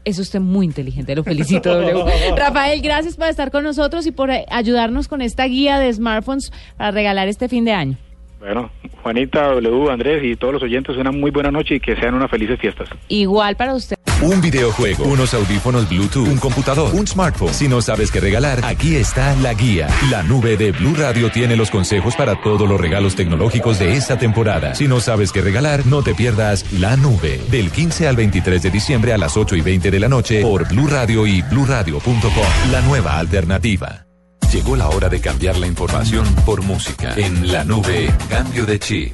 [0.06, 1.70] es usted muy inteligente, lo felicito.
[1.80, 2.04] W.
[2.38, 6.52] Rafael, gracias por estar con nosotros y por eh, ayudarnos con esta guía de smartphones
[6.78, 7.98] para regalar este fin de año.
[8.40, 8.72] Bueno,
[9.04, 12.30] Juanita, W, Andrés y todos los oyentes, una muy buena noche y que sean unas
[12.32, 12.88] felices fiestas.
[13.10, 13.97] Igual para usted.
[14.22, 17.54] Un videojuego, unos audífonos Bluetooth, un computador, un smartphone.
[17.54, 19.88] Si no sabes qué regalar, aquí está la guía.
[20.10, 24.18] La nube de Blue Radio tiene los consejos para todos los regalos tecnológicos de esta
[24.18, 24.74] temporada.
[24.74, 27.40] Si no sabes qué regalar, no te pierdas La Nube.
[27.52, 30.68] Del 15 al 23 de diciembre a las 8 y 20 de la noche por
[30.68, 32.72] Blue Radio y bluradio.com.
[32.72, 34.08] La nueva alternativa.
[34.52, 37.14] Llegó la hora de cambiar la información por música.
[37.18, 39.14] En La Nube, cambio de chip.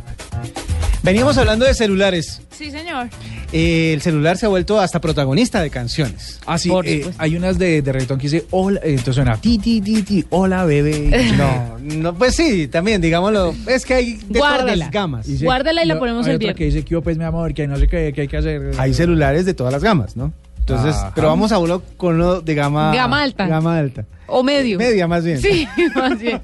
[1.04, 2.42] Veníamos hablando de celulares.
[2.50, 3.10] Sí, señor.
[3.52, 6.40] Eh, el celular se ha vuelto hasta protagonista de canciones.
[6.46, 9.36] Ah, sí, Por eh, hay unas de, de reggaetón que dice, hola, eh, entonces suena
[9.36, 11.34] ti, ti, ti, ti, hola, bebé.
[11.38, 13.54] No, no, pues sí, también, digámoslo.
[13.68, 15.28] Es que hay de todas las gamas.
[15.28, 16.58] Dice, Guárdela y la ponemos hay el otra viernes.
[16.58, 17.54] que dice, ¿qué pues, mi amor?
[17.54, 18.72] Que no sé qué, qué hay que hacer.
[18.78, 20.32] Hay celulares de todas las gamas, ¿no?
[20.64, 21.12] Entonces, Ajá.
[21.14, 22.94] pero vamos a uno con uno de gama...
[22.96, 23.48] Gama alta.
[23.48, 24.06] Gama alta.
[24.28, 24.78] O medio.
[24.80, 25.42] Media, más bien.
[25.42, 26.42] Sí, más bien.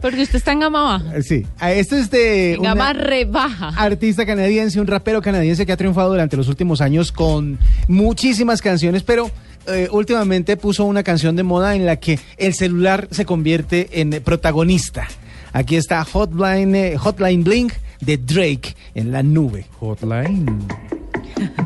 [0.00, 1.16] Porque usted está en gama baja.
[1.16, 1.44] Eh, Sí.
[1.58, 3.70] Ah, Esto es de En gama rebaja.
[3.76, 9.02] artista canadiense, un rapero canadiense que ha triunfado durante los últimos años con muchísimas canciones,
[9.02, 9.28] pero
[9.66, 14.12] eh, últimamente puso una canción de moda en la que el celular se convierte en
[14.12, 15.08] eh, protagonista.
[15.52, 19.66] Aquí está Hotline, eh, Hotline Blink de Drake en la nube.
[19.80, 20.46] Hotline.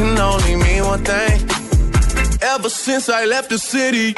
[0.00, 1.40] can only mean one thing.
[2.40, 4.14] Ever since I left the city.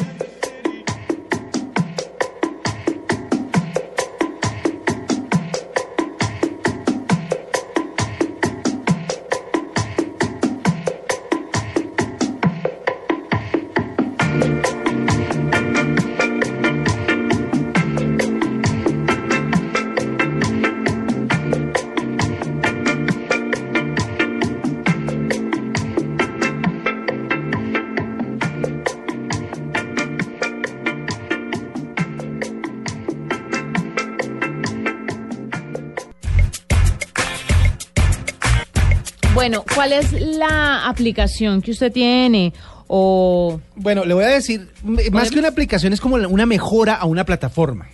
[41.02, 42.52] Aplicación que usted tiene?
[42.86, 44.68] O Bueno, le voy a decir,
[45.10, 47.88] más que una aplicación es como una mejora a una plataforma.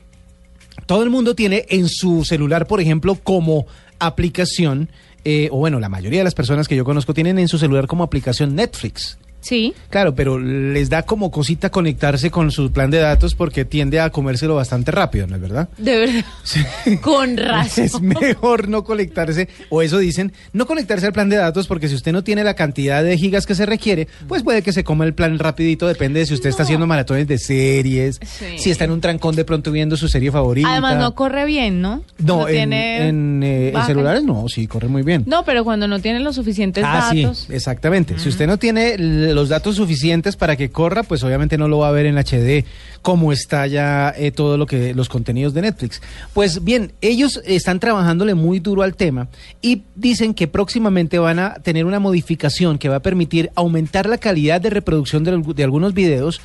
[0.87, 3.67] Todo el mundo tiene en su celular, por ejemplo, como
[3.99, 4.91] aplicación,
[5.25, 7.87] eh, o bueno, la mayoría de las personas que yo conozco tienen en su celular
[7.87, 9.19] como aplicación Netflix.
[9.41, 14.01] Sí, Claro, pero les da como cosita conectarse con su plan de datos porque tiende
[14.01, 15.69] a comérselo bastante rápido, ¿no es verdad?
[15.79, 16.25] de verdad.
[17.03, 17.85] Con razón.
[17.85, 21.95] Es mejor no conectarse, o eso dicen, no conectarse al plan de datos porque si
[21.95, 25.05] usted no tiene la cantidad de gigas que se requiere, pues puede que se coma
[25.05, 28.59] el plan rapidito, depende de si usted está haciendo maratones de series, Sí.
[28.59, 30.71] si está en un trancón de pronto viendo su serie favorita.
[30.71, 32.03] Además no corre bien, ¿no?
[32.19, 35.25] No, en, tiene en, eh, en celulares no, sí, corre muy bien.
[35.27, 37.47] No, pero cuando no tiene los suficientes Ah, datos.
[37.49, 38.19] sí, exactamente.
[38.19, 38.97] Si usted no tiene
[39.35, 42.65] los datos suficientes para que corra, pues obviamente no lo va a ver en HD
[43.03, 46.03] como está ya eh, todo lo que los contenidos de Netflix.
[46.35, 49.29] Pues bien, ellos están trabajándole muy duro al tema
[49.63, 54.19] y dicen que próximamente van a tener una modificación que va a permitir aumentar la
[54.19, 56.41] calidad de reproducción de, de algunos videos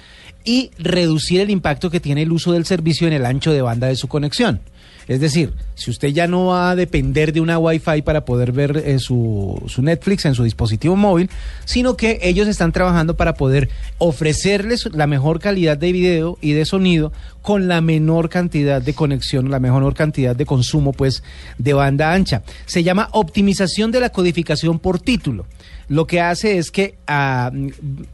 [0.45, 3.87] y reducir el impacto que tiene el uso del servicio en el ancho de banda
[3.87, 4.61] de su conexión.
[5.07, 8.77] Es decir, si usted ya no va a depender de una Wi-Fi para poder ver
[8.85, 11.29] eh, su, su Netflix en su dispositivo móvil,
[11.65, 16.65] sino que ellos están trabajando para poder ofrecerles la mejor calidad de video y de
[16.65, 17.11] sonido
[17.41, 21.23] con la menor cantidad de conexión, la menor cantidad de consumo pues
[21.57, 22.43] de banda ancha.
[22.65, 25.45] Se llama optimización de la codificación por título
[25.89, 27.51] lo que hace es que ah,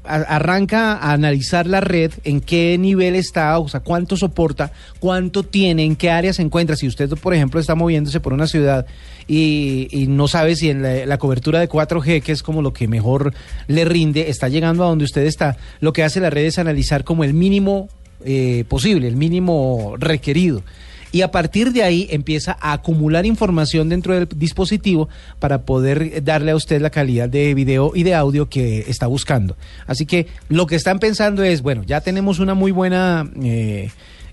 [0.03, 5.43] a- arranca a analizar la red, en qué nivel está, o sea, cuánto soporta, cuánto
[5.43, 6.75] tiene, en qué área se encuentra.
[6.75, 8.85] Si usted, por ejemplo, está moviéndose por una ciudad
[9.27, 12.73] y, y no sabe si en la, la cobertura de 4G, que es como lo
[12.73, 13.33] que mejor
[13.67, 17.03] le rinde, está llegando a donde usted está, lo que hace la red es analizar
[17.03, 17.87] como el mínimo
[18.25, 20.63] eh, posible, el mínimo requerido
[21.11, 26.51] y a partir de ahí empieza a acumular información dentro del dispositivo para poder darle
[26.51, 29.57] a usted la calidad de video y de audio que está buscando.
[29.87, 33.29] Así que lo que están pensando es, bueno, ya tenemos una muy buena...
[33.41, 33.89] eh,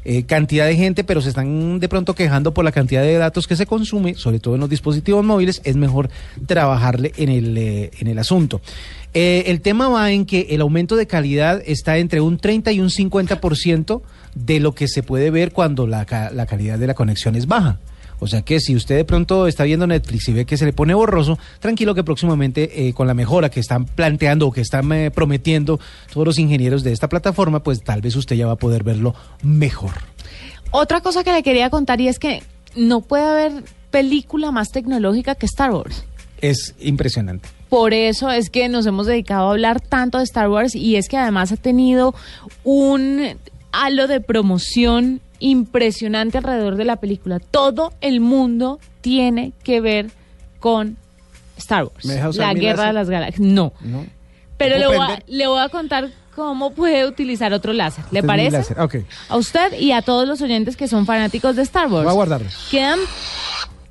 [0.09, 3.49] eh, cantidad de gente, pero se están de pronto quejando por la cantidad de datos
[3.49, 6.11] que se consume, sobre todo en los dispositivos móviles, es mejor
[6.47, 8.61] trabajarle en el, eh, en el asunto.
[9.15, 12.79] Eh, el tema va en que el aumento de calidad está entre un 30 y
[12.79, 14.01] un 50%
[14.37, 17.79] de lo que se puede ver cuando la, la calidad de la conexión es baja.
[18.19, 20.73] O sea que si usted de pronto está viendo Netflix y ve que se le
[20.73, 24.91] pone borroso, tranquilo que próximamente eh, con la mejora que están planteando o que están
[24.93, 25.81] eh, prometiendo
[26.13, 29.15] todos los ingenieros de esta plataforma, pues tal vez usted ya va a poder verlo
[29.43, 29.93] mejor.
[30.71, 32.43] Otra cosa que le quería contar y es que
[32.75, 36.05] no puede haber película más tecnológica que Star Wars.
[36.41, 37.49] Es impresionante.
[37.69, 41.09] Por eso es que nos hemos dedicado a hablar tanto de Star Wars y es
[41.09, 42.15] que además ha tenido
[42.63, 43.37] un
[43.85, 47.39] halo de promoción impresionante alrededor de la película.
[47.41, 50.11] Todo el mundo tiene que ver
[50.61, 50.97] con
[51.59, 52.05] Star Wars.
[52.05, 52.87] ¿Me deja usar La guerra láser?
[52.89, 53.41] de las galaxias.
[53.41, 53.73] No.
[53.83, 54.07] ¿no?
[54.57, 55.25] Pero ¿Me le voy, a, prender?
[55.29, 58.05] le voy a contar cómo puede utilizar otro láser.
[58.11, 58.51] ¿Le parece?
[58.59, 58.81] láser.
[58.81, 58.97] Ok.
[59.29, 62.05] A usted y a todos los oyentes que son fanáticos de Star Wars.
[62.05, 62.49] Voy a guardarlo.
[62.71, 62.99] Quedan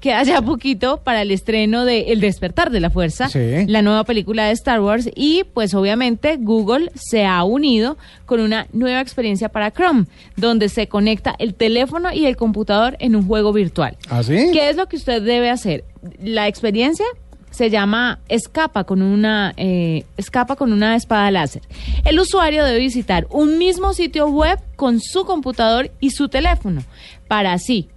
[0.05, 3.65] queda ya poquito para el estreno de El despertar de la fuerza, Sí.
[3.65, 7.97] la nueva película de Star Wars y pues obviamente Google se ha unido
[8.27, 10.05] con una nueva experiencia para Chrome,
[10.37, 13.97] donde se conecta el teléfono y el computador en un juego virtual.
[14.07, 14.51] ¿Ah, sí?
[14.53, 15.83] ¿Qué es lo que usted debe hacer?
[16.21, 17.05] La experiencia
[17.49, 21.63] se llama escapa con una eh, escapa con una espada láser.
[22.03, 26.83] El usuario debe visitar un mismo sitio web con su computador y su teléfono
[27.27, 27.89] para así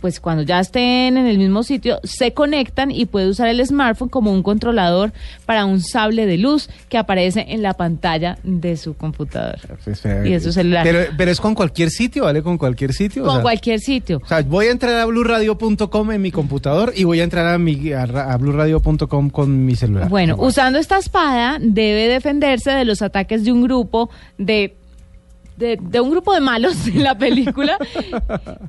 [0.00, 4.08] pues cuando ya estén en el mismo sitio, se conectan y puede usar el smartphone
[4.08, 5.12] como un controlador
[5.46, 9.58] para un sable de luz que aparece en la pantalla de su computador.
[10.24, 10.84] Y de su celular.
[10.84, 12.42] Pero, pero es con cualquier sitio, ¿vale?
[12.42, 13.22] Con cualquier sitio.
[13.22, 14.20] o Con sea, cualquier sitio.
[14.24, 17.58] O sea, voy a entrar a blurradio.com en mi computador y voy a entrar a,
[17.58, 20.08] mi, a, a blurradio.com con mi celular.
[20.08, 24.76] Bueno, usando esta espada debe defenderse de los ataques de un grupo de,
[25.60, 27.78] de, de un grupo de malos en la película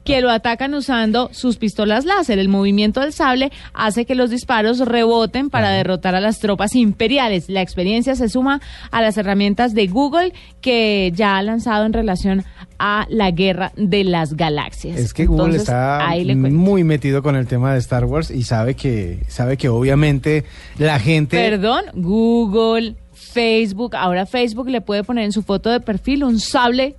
[0.04, 2.38] que lo atacan usando sus pistolas láser.
[2.38, 7.50] El movimiento del sable hace que los disparos reboten para derrotar a las tropas imperiales.
[7.50, 8.62] La experiencia se suma
[8.92, 12.44] a las herramientas de Google que ya ha lanzado en relación
[12.78, 14.98] a la guerra de las galaxias.
[14.98, 16.08] Es que Google Entonces, está
[16.52, 20.44] muy metido con el tema de Star Wars y sabe que sabe que obviamente
[20.78, 22.96] la gente Perdón, Google,
[23.32, 23.96] Facebook.
[23.96, 26.96] Ahora Facebook le puede poner en su foto de perfil un sable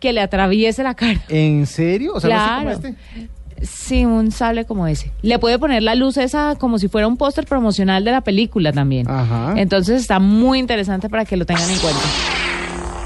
[0.00, 1.20] que le atraviese la cara.
[1.28, 2.12] ¿En serio?
[2.14, 2.76] O sea, no Claro.
[2.80, 3.28] como este.
[3.62, 5.10] Sí, un sable como ese.
[5.22, 8.72] Le puede poner la luz esa como si fuera un póster promocional de la película
[8.72, 9.08] también.
[9.08, 9.54] Ajá.
[9.56, 12.00] Entonces está muy interesante para que lo tengan en cuenta.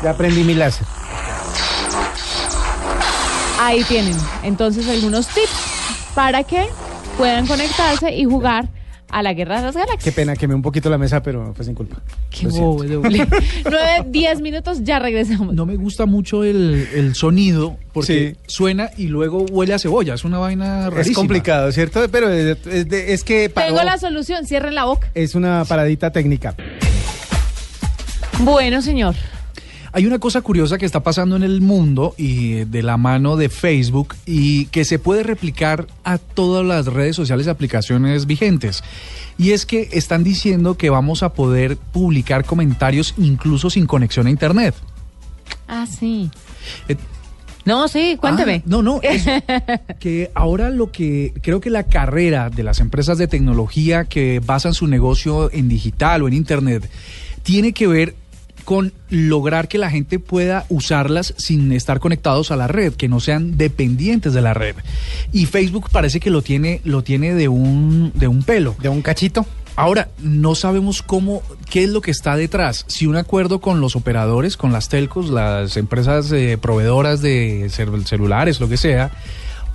[0.02, 0.86] Ya aprendí mi láser.
[3.60, 6.66] Ahí tienen entonces algunos tips para que
[7.18, 8.68] puedan conectarse y jugar
[9.10, 10.14] a la guerra de las Qué galaxias.
[10.14, 11.96] pena, quemé un poquito la mesa, pero fue sin culpa.
[12.30, 13.26] Qué bobo, doble.
[13.64, 15.54] Nueve, diez minutos, ya regresamos.
[15.54, 18.40] No me gusta mucho el, el sonido porque Sí.
[18.46, 20.14] suena y luego huele a cebolla.
[20.14, 21.12] Es una vaina rarísima.
[21.12, 22.06] Es complicado, ¿cierto?
[22.10, 25.10] Pero es, es de- es que paró- Tengo la solución, cierren la boca.
[25.14, 26.54] es una paradita técnica.
[28.40, 29.14] Bueno, señor.
[29.92, 33.48] Hay una cosa curiosa que está pasando en el mundo y de la mano de
[33.48, 38.82] Facebook y que se puede replicar a todas las redes sociales y aplicaciones vigentes.
[39.38, 44.30] Y es que están diciendo que vamos a poder publicar comentarios incluso sin conexión a
[44.30, 44.74] Internet.
[45.66, 46.30] Ah, sí.
[46.88, 46.96] Eh,
[47.64, 48.62] No, sí, cuénteme.
[48.64, 49.30] Ah, no, no, eso.
[50.00, 54.74] que ahora lo que creo que la carrera de las empresas de tecnología que basan
[54.74, 56.90] su negocio en digital o en internet
[57.42, 58.14] tiene que ver
[58.68, 63.18] con lograr que la gente pueda usarlas sin estar conectados a la red, que no
[63.18, 64.76] sean dependientes de la red.
[65.32, 68.76] Y Facebook parece que lo tiene, lo tiene de un, de un pelo.
[68.82, 69.46] De un cachito.
[69.74, 71.40] Ahora, no sabemos cómo,
[71.70, 72.84] qué es lo que está detrás.
[72.88, 78.04] Si un acuerdo con los operadores, con las telcos, las empresas eh, proveedoras de cel-
[78.04, 79.12] celulares, lo que sea,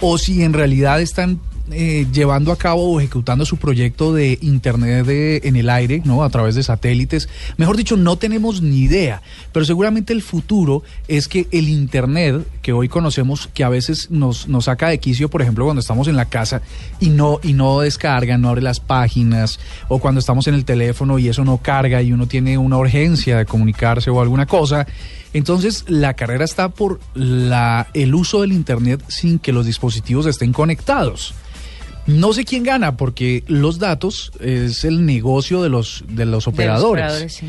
[0.02, 1.39] o si en realidad están
[1.72, 6.24] eh, llevando a cabo o ejecutando su proyecto de Internet de- en el aire, ¿no?
[6.24, 7.30] A través de satélites.
[7.57, 9.22] Mejor dicho, no tenemos ni idea,
[9.53, 14.47] pero seguramente el futuro es que el Internet que hoy conocemos, que a veces nos,
[14.49, 16.61] nos saca de quicio, por ejemplo, cuando estamos en la casa
[16.99, 21.18] y no, y no descarga, no abre las páginas, o cuando estamos en el teléfono
[21.18, 24.86] y eso no carga y uno tiene una urgencia de comunicarse o alguna cosa.
[25.34, 30.53] Entonces, la carrera está por la, el uso del Internet sin que los dispositivos estén
[30.53, 31.34] conectados.
[32.06, 37.06] No sé quién gana, porque los datos es el negocio de los, de los operadores.
[37.06, 37.47] operadores, sí.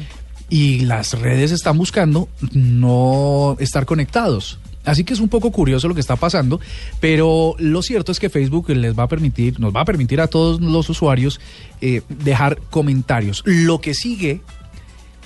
[0.51, 4.59] Y las redes están buscando no estar conectados.
[4.85, 6.61] Así que es un poco curioso lo que está pasando,
[7.01, 10.27] pero lo cierto es que Facebook les va a permitir, nos va a permitir a
[10.27, 11.41] todos los usuarios
[11.81, 13.43] eh, dejar comentarios.
[13.47, 14.43] Lo que sigue,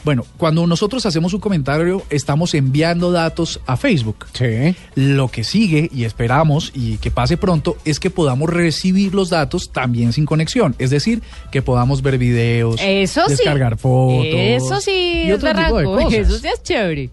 [0.09, 4.25] bueno, cuando nosotros hacemos un comentario, estamos enviando datos a Facebook.
[4.33, 4.75] Sí.
[4.95, 9.71] Lo que sigue y esperamos y que pase pronto es que podamos recibir los datos
[9.71, 10.75] también sin conexión.
[10.79, 11.21] Es decir,
[11.53, 13.33] que podamos ver videos, Eso sí.
[13.33, 14.25] descargar fotos.
[14.33, 16.13] Eso sí, y es otro tipo de cosas.
[16.15, 17.11] Eso sí es chévere.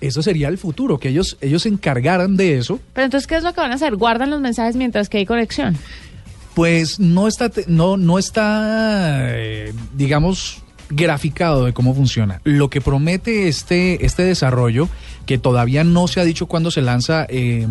[0.00, 2.78] Eso sería el futuro, que ellos, ellos se encargaran de eso.
[2.92, 3.96] Pero entonces, ¿qué es lo que van a hacer?
[3.96, 5.76] Guardan los mensajes mientras que hay conexión.
[6.54, 12.40] Pues no está, no, no está, eh, digamos, graficado de cómo funciona.
[12.44, 14.88] Lo que promete este, este desarrollo,
[15.26, 17.66] que todavía no se ha dicho cuándo se lanza eh,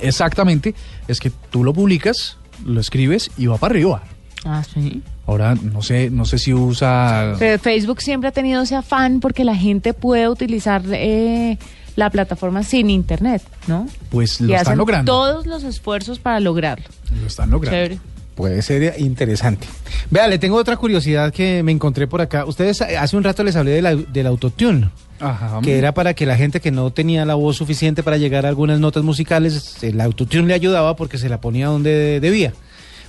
[0.00, 0.74] exactamente,
[1.08, 4.02] es que tú lo publicas, lo escribes y va para arriba.
[4.44, 5.02] Ah, sí.
[5.26, 7.34] Ahora no sé, no sé si usa.
[7.38, 11.56] Pero Facebook siempre ha tenido ese afán porque la gente puede utilizar eh,
[11.96, 13.88] la plataforma sin internet, ¿no?
[14.10, 15.12] Pues y lo están hacen logrando.
[15.12, 16.84] todos los esfuerzos para lograrlo.
[17.20, 17.74] Lo están logrando.
[17.76, 17.98] Chévere.
[18.34, 19.66] Puede ser interesante.
[20.10, 22.44] Vea, le tengo otra curiosidad que me encontré por acá.
[22.44, 24.90] Ustedes eh, hace un rato les hablé del au- del autotune.
[25.20, 25.60] Ajá.
[25.62, 28.48] que era para que la gente que no tenía la voz suficiente para llegar a
[28.48, 32.52] algunas notas musicales, el autotune le ayudaba porque se la ponía donde debía.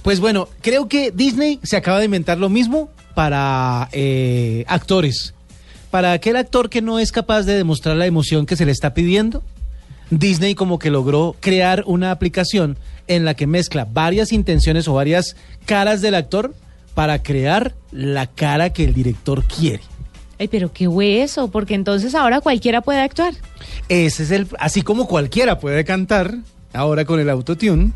[0.04, 5.34] Pues bueno, creo que Disney se acaba de inventar lo mismo para eh, actores.
[5.90, 8.94] Para aquel actor que no es capaz de demostrar la emoción que se le está
[8.94, 9.42] pidiendo,
[10.10, 12.78] Disney como que logró crear una aplicación
[13.08, 15.36] en la que mezcla varias intenciones o varias
[15.66, 16.54] caras del actor
[16.94, 19.84] para crear la cara que el director quiere.
[20.40, 23.34] Ay, pero qué hueso, porque entonces ahora cualquiera puede actuar.
[23.88, 26.36] Ese es el, así como cualquiera puede cantar,
[26.74, 27.92] ahora con el autotune,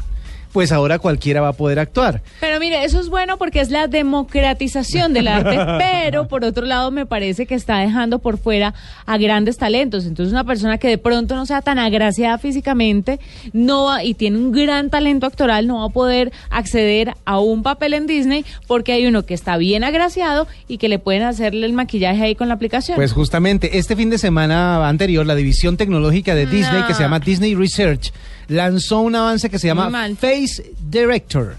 [0.52, 2.22] pues ahora cualquiera va a poder actuar.
[2.40, 6.92] Pero mire, eso es bueno porque es la democratización del arte, pero por otro lado
[6.92, 8.74] me parece que está dejando por fuera
[9.06, 10.06] a grandes talentos.
[10.06, 13.20] Entonces una persona que de pronto no sea tan agraciada físicamente
[13.54, 17.64] no va- y tiene un gran talento actoral no va a poder acceder a un
[17.64, 21.66] papel en Disney porque hay uno que está bien agraciado y que le pueden hacerle
[21.66, 22.96] el maquillaje ahí con la aplicación.
[22.96, 27.20] Pues justamente este fin de semana anterior, la división tecnológica de Disney, que se llama
[27.20, 28.12] Disney Research,
[28.50, 30.18] lanzó un avance que se llama mal.
[30.18, 31.56] Face Director.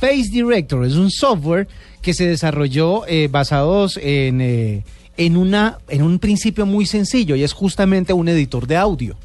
[0.00, 1.68] Face Director es un software
[2.02, 4.84] que se desarrolló eh, basados en, eh,
[5.16, 9.16] en, una, en un principio muy sencillo y es justamente un editor de audio.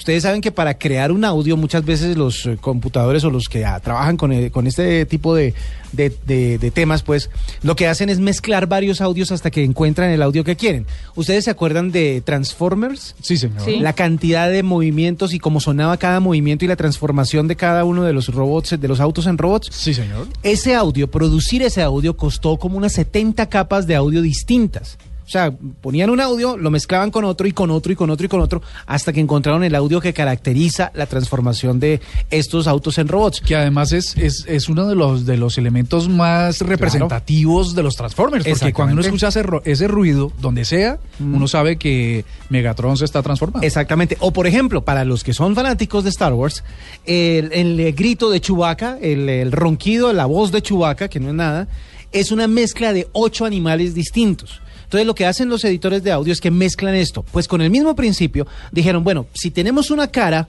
[0.00, 3.66] Ustedes saben que para crear un audio muchas veces los eh, computadores o los que
[3.66, 5.52] ah, trabajan con, eh, con este tipo de,
[5.92, 7.28] de- de- de temas, pues
[7.62, 10.86] lo que hacen es mezclar varios audios hasta que encuentran el audio que quieren.
[11.16, 13.14] ¿Ustedes se acuerdan de Transformers?
[13.20, 13.60] Sí, señor.
[13.62, 13.78] Sí.
[13.80, 18.02] La cantidad de movimientos y cómo sonaba cada movimiento y la transformación de cada uno
[18.04, 19.68] de los robots, de los autos en robots.
[19.70, 20.26] Sí, señor.
[20.42, 24.96] Ese audio, producir ese audio costó como unas 70 capas de audio distintas.
[25.30, 28.26] O sea, ponían un audio, lo mezclaban con otro y con otro y con otro
[28.26, 32.00] y con otro, hasta que encontraron el audio que caracteriza la transformación de
[32.32, 33.40] estos autos en robots.
[33.40, 37.94] Que además es, es, es uno de los, de los elementos más representativos de los
[37.94, 38.44] Transformers.
[38.44, 43.22] Porque cuando uno escucha ese, ese ruido, donde sea, uno sabe que Megatron se está
[43.22, 43.64] transformando.
[43.64, 44.16] Exactamente.
[44.18, 46.64] O por ejemplo, para los que son fanáticos de Star Wars,
[47.06, 51.34] el, el grito de Chewbacca, el, el ronquido, la voz de Chewbacca, que no es
[51.34, 51.68] nada,
[52.10, 54.60] es una mezcla de ocho animales distintos.
[54.90, 57.22] Entonces lo que hacen los editores de audio es que mezclan esto.
[57.30, 60.48] Pues con el mismo principio dijeron, bueno, si tenemos una cara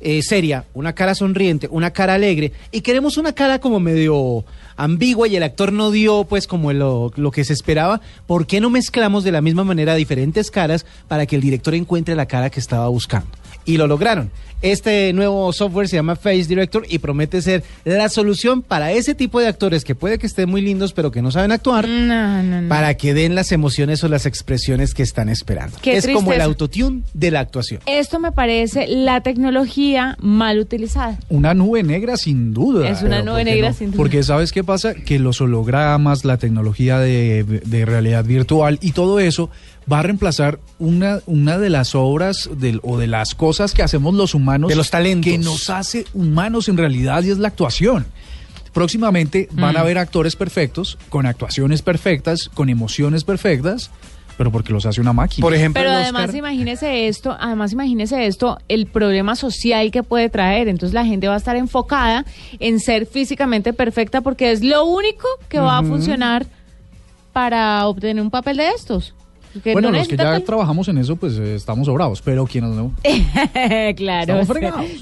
[0.00, 4.44] eh, seria, una cara sonriente, una cara alegre y queremos una cara como medio
[4.76, 8.60] ambigua y el actor no dio pues como lo, lo que se esperaba, ¿por qué
[8.60, 12.48] no mezclamos de la misma manera diferentes caras para que el director encuentre la cara
[12.48, 13.39] que estaba buscando?
[13.70, 14.30] Y lo lograron.
[14.62, 19.40] Este nuevo software se llama Face Director y promete ser la solución para ese tipo
[19.40, 22.60] de actores que puede que estén muy lindos pero que no saben actuar No, no,
[22.60, 22.68] no.
[22.68, 25.78] para que den las emociones o las expresiones que están esperando.
[25.80, 26.44] Qué es como el tristeza.
[26.44, 27.80] autotune de la actuación.
[27.86, 31.18] Esto me parece la tecnología mal utilizada.
[31.30, 32.86] Una nube negra sin duda.
[32.90, 33.74] Es una nube ¿por qué negra no?
[33.74, 33.96] sin duda.
[33.96, 34.92] Porque sabes qué pasa?
[34.92, 39.48] Que los hologramas, la tecnología de, de realidad virtual y todo eso
[39.90, 44.14] va a reemplazar una, una de las obras del, o de las cosas que hacemos
[44.14, 44.68] los humanos.
[44.68, 45.30] De los talentos.
[45.30, 48.06] Que nos hace humanos en realidad y es la actuación.
[48.72, 49.82] Próximamente van a Mm.
[49.82, 53.90] haber actores perfectos, con actuaciones perfectas, con emociones perfectas,
[54.38, 55.42] pero porque los hace una máquina.
[55.44, 60.28] Por ejemplo, Pero además Oscar- imagínese esto, además imagínese esto, el problema social que puede
[60.30, 60.68] traer.
[60.68, 62.24] Entonces la gente va a estar enfocada
[62.60, 66.46] en ser físicamente perfecta porque es lo único que va a funcionar
[67.32, 69.14] para obtener un papel de estos.
[69.64, 72.46] Que bueno, no los que ya tan- trabajamos en eso, pues eh, estamos sobrados, pero
[72.46, 72.92] quienes no.
[73.96, 74.38] claro.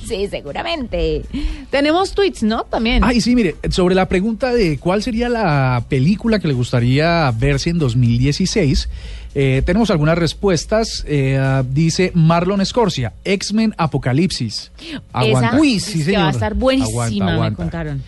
[0.06, 1.22] Sí, seguramente.
[1.70, 2.64] Tenemos tweets, ¿no?
[2.64, 3.04] También.
[3.04, 7.68] Ay, sí, mire, sobre la pregunta de cuál sería la película que le gustaría verse
[7.70, 8.88] en 2016,
[9.34, 11.04] eh, tenemos algunas respuestas.
[11.06, 14.72] Eh, dice Marlon Scorsia, X-Men Apocalipsis.
[15.12, 15.48] Aguanta.
[15.48, 18.02] Esa Uy, sí, que va a estar buenísima, Aguanta, me contaron.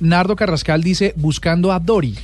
[0.00, 2.18] Nardo Carrascal dice Buscando a Dory.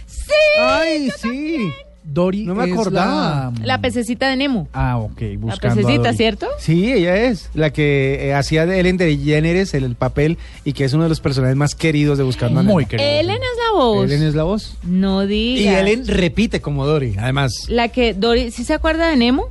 [0.58, 1.70] Ay, sí.
[2.06, 3.50] Dory No me es acordaba.
[3.58, 4.68] la- La pececita de Nemo.
[4.74, 6.16] Ah, ok, La Buscando a pececita, Dory.
[6.16, 6.46] ¿cierto?
[6.58, 10.84] Sí, ella es la que eh, hacía de Ellen DeGeneres el, el papel y que
[10.84, 12.74] es uno de los personajes más queridos de Buscando a Nemo.
[12.74, 13.08] Muy querido.
[13.08, 14.04] Ellen es la voz.
[14.04, 14.76] Ellen es la voz.
[14.82, 15.80] No Y diga.
[15.80, 17.52] Ellen repite como Dory, además.
[17.68, 19.46] La que Dory, ¿sí se acuerda de Nemo?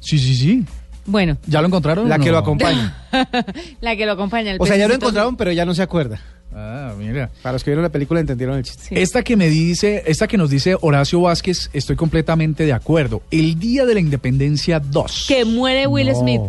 [0.00, 0.64] Sí, sí, sí.
[1.06, 2.08] Bueno, ¿Ya lo encontraron?
[2.08, 2.96] La que lo acompaña.
[3.82, 4.52] la que lo acompaña.
[4.52, 6.18] el O sea, ya lo encontraron, pero ya no se acuerda.
[6.54, 7.30] Ah, mira.
[7.42, 8.84] Para los que vieron la película entendieron el chiste.
[8.88, 8.94] Sí.
[8.96, 13.22] Esta que me dice, esta que nos dice Horacio Vázquez, estoy completamente de acuerdo.
[13.30, 15.24] El día de la Independencia 2.
[15.28, 16.14] Que muere Will No.
[16.20, 16.40] Smith.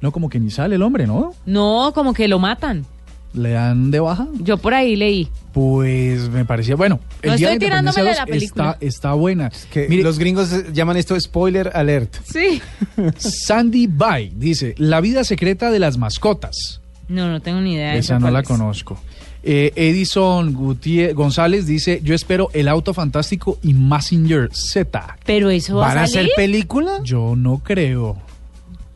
[0.00, 1.34] No, como que ni sale el hombre, ¿no?
[1.46, 2.86] No, como que lo matan.
[3.32, 4.26] ¿Le dan de baja?
[4.40, 5.28] Yo por ahí leí.
[5.52, 8.70] Pues me parecía, bueno, el día de estoy la de 2 la película.
[8.72, 9.52] está, está buena.
[9.72, 12.16] Que Mire, los gringos llaman esto spoiler alert.
[12.24, 12.60] Sí.
[13.18, 16.80] Sandy Bay dice, la vida secreta de las mascotas.
[17.08, 17.92] No, no tengo ni idea.
[17.92, 18.46] de Esa no la es.
[18.48, 18.98] conozco.
[19.42, 25.16] Eh, Edison Gutiérrez González dice, yo espero el auto fantástico y Massinger Z.
[25.24, 26.32] Pero eso va ¿Van a a salir.
[26.32, 27.00] hacer película?
[27.02, 28.18] Yo no creo.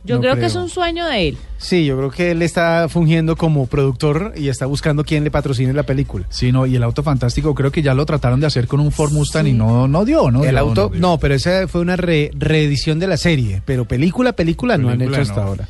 [0.03, 1.37] Yo no creo, que es un sueño de él.
[1.57, 5.73] Sí, yo creo que él está fungiendo como productor y está buscando quién le patrocine
[5.73, 6.27] la película.
[6.29, 8.91] Sí, no, y el auto fantástico creo que ya lo trataron de hacer con un
[8.91, 10.43] Ford Mustang y no, no dio, ¿no?
[10.43, 11.01] el dio, auto, dio.
[11.01, 15.01] no, pero esa fue una re- reedición de la serie, pero película, película, no han
[15.01, 15.67] hecho hasta ahora.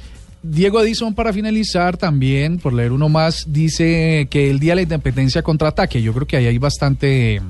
[0.47, 4.81] Diego Edison, para finalizar también, por leer uno más, dice que el Día de la
[4.83, 6.01] Independencia contraataque.
[6.01, 7.41] Yo creo que ahí hay bastante,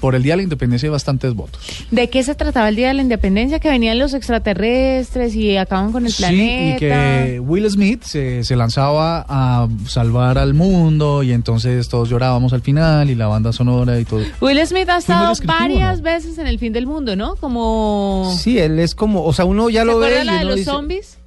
[0.00, 1.60] por el Día de la Independencia hay bastantes votos.
[1.90, 3.58] ¿De qué se trataba el Día de la Independencia?
[3.60, 6.76] Que venían los extraterrestres y acaban con el Sí, planeta.
[6.76, 12.52] y que Will Smith se, se lanzaba a salvar al mundo y entonces todos llorábamos
[12.52, 14.20] al final y la banda sonora y todo.
[14.40, 16.04] Will Smith ha estado varias ¿no?
[16.04, 17.36] veces en el fin del mundo, ¿no?
[17.36, 18.32] Como...
[18.38, 20.44] Sí, él es como, o sea, uno ya ¿Se lo ve y la de uno
[20.50, 21.18] los dice, zombies?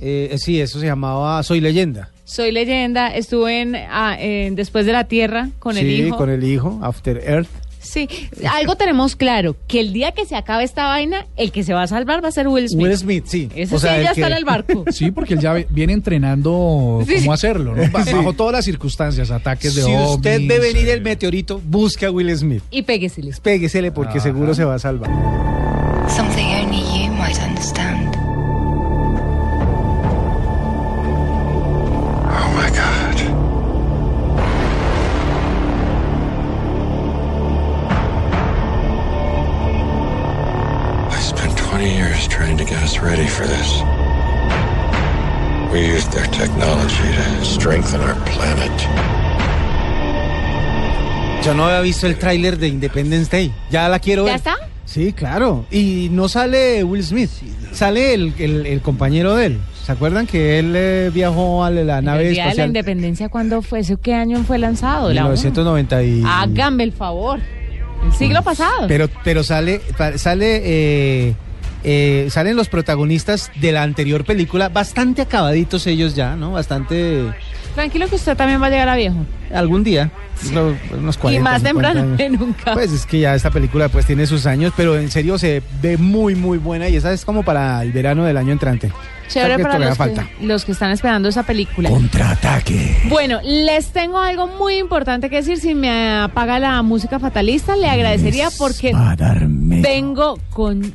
[0.00, 2.10] Eh, sí, eso se llamaba Soy Leyenda.
[2.26, 6.16] Soy leyenda, estuve en, ah, en Después de la Tierra con el sí, hijo.
[6.16, 7.48] con el hijo, After Earth.
[7.80, 8.08] Sí,
[8.50, 11.82] algo tenemos claro, que el día que se acabe esta vaina, el que se va
[11.82, 12.82] a salvar va a ser Will Smith.
[12.82, 13.50] Will Smith, sí.
[13.54, 14.84] Ese O sea, sí ya que- está en el barco.
[14.90, 17.28] Sí, porque él ya viene entrenando Sí, cómo sí.
[17.46, 17.82] hacerlo, ¿no?
[17.92, 22.06] Ba- Bajo todas las circunstancias, ataques de Si usted ve venir eh, el meteorito, busque
[22.06, 22.62] a Will Smith.
[22.70, 23.38] Y pégueseles.
[23.40, 24.20] Péguesele porque Ajá.
[24.20, 25.10] seguro se va a salvar.
[26.08, 26.53] Something
[42.94, 43.82] us ready for this.
[45.72, 48.70] We used their technology to strengthen our planet.
[51.44, 53.52] Yo no había visto el tráiler de Independence Day.
[53.70, 54.36] Ya la quiero ¿Ya ver.
[54.36, 54.54] está?
[54.86, 55.66] Sí, claro.
[55.70, 57.30] Y no sale Will Smith.
[57.72, 59.58] Sale el, el- el compañero de él.
[59.84, 62.68] ¿Se acuerdan que él eh, viajó a la nave el día de la espacial?
[62.68, 63.80] Independencia, ¿cuándo fue?
[63.80, 65.12] ¿Eso qué año fue lanzado?
[65.12, 65.30] La uno.
[65.30, 66.22] 1990 y...
[66.26, 67.40] Háganme el favor.
[68.02, 68.86] El siglo pasado.
[68.88, 69.80] Pero, pero sale,
[70.16, 71.34] sale, eh,
[71.84, 76.52] eh, salen los protagonistas de la anterior película, bastante acabaditos ellos ya, ¿no?
[76.52, 77.32] Bastante,
[77.74, 79.16] Tranquilo que usted también va a llegar a viejo.
[79.52, 80.10] algún día,
[80.52, 82.72] no, unos 40, y más 50 temprano que nunca.
[82.72, 85.96] Pues es que ya esta película pues tiene sus años, pero en serio se ve
[85.96, 88.92] muy muy buena y esa es como para el verano del año entrante.
[89.28, 90.28] Chévere para los falta.
[90.38, 91.88] que, los que están esperando esa película.
[91.88, 92.96] Contraataque.
[93.08, 95.58] Bueno, les tengo algo muy importante que decir.
[95.58, 98.92] Si me apaga la música fatalista, le agradecería porque
[99.82, 100.94] vengo con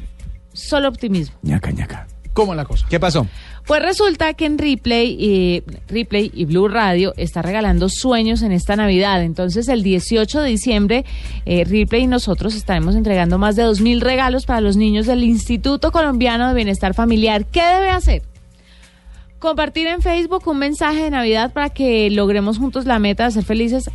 [0.53, 1.35] solo optimismo.
[1.41, 2.07] ñaca, ñaca.
[2.33, 2.85] ¿Cómo es la cosa?
[2.89, 3.27] ¿Qué pasó?
[3.65, 8.75] Pues resulta que en Replay, y Replay y Blue Radio está regalando sueños en esta
[8.75, 9.21] Navidad.
[9.23, 11.05] Entonces, el 18 de diciembre,
[11.45, 15.91] eh, Replay y nosotros estaremos entregando más de 2.000 regalos para los niños del Instituto
[15.91, 17.45] Colombiano de Bienestar Familiar.
[17.45, 18.21] ¿Qué debe hacer?
[19.39, 23.43] Compartir en Facebook un mensaje de Navidad para que logremos juntos la meta de ser
[23.43, 23.89] felices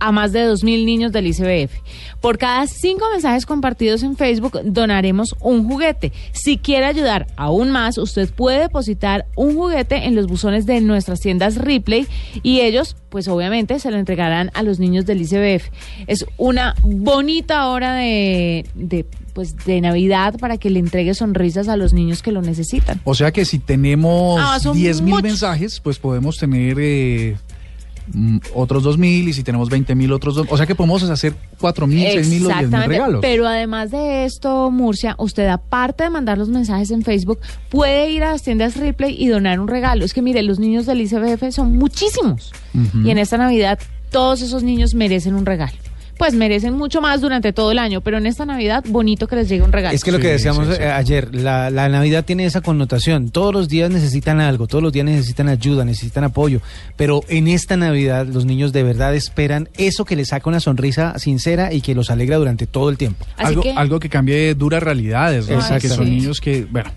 [0.00, 1.72] a más de 2.000 niños del ICBF.
[2.20, 6.12] Por cada cinco mensajes compartidos en Facebook, donaremos un juguete.
[6.32, 11.20] Si quiere ayudar aún más, usted puede depositar un juguete en los buzones de nuestras
[11.20, 12.06] tiendas Ripley
[12.42, 15.68] y ellos, pues obviamente, se lo entregarán a los niños del ICBF.
[16.06, 21.76] Es una bonita hora de, de pues de Navidad para que le entregue sonrisas a
[21.76, 23.00] los niños que lo necesitan.
[23.04, 27.36] O sea que si tenemos Ah, son 10 mil mensajes, pues podemos tener eh,
[28.54, 30.46] otros 2 mil y si tenemos 20 mil otros dos.
[30.50, 33.20] O sea que podemos hacer 4 mil, 6 mil o 10 mil Exactamente, regalos.
[33.20, 37.38] pero además de esto, Murcia, usted aparte de mandar los mensajes en Facebook,
[37.68, 40.04] puede ir a las tiendas Ripley y donar un regalo.
[40.04, 42.52] Es que mire, los niños del ICBF son muchísimos
[43.04, 43.78] y en esta Navidad
[44.10, 45.72] todos esos niños merecen un regalo.
[46.20, 49.48] Pues merecen mucho más durante todo el año, pero en esta Navidad bonito que les
[49.48, 49.94] llegue un regalo.
[49.94, 53.30] Es que lo que decíamos eh, ayer, la, la Navidad tiene esa connotación.
[53.30, 56.60] Todos los días necesitan algo, todos los días necesitan ayuda, necesitan apoyo.
[56.96, 61.18] Pero en esta Navidad los niños de verdad esperan eso que les saca una sonrisa
[61.18, 63.24] sincera y que los alegra durante todo el tiempo.
[63.38, 65.58] algo, algo que cambie duras realidades, ¿no?
[65.78, 66.90] Que son niños que, bueno,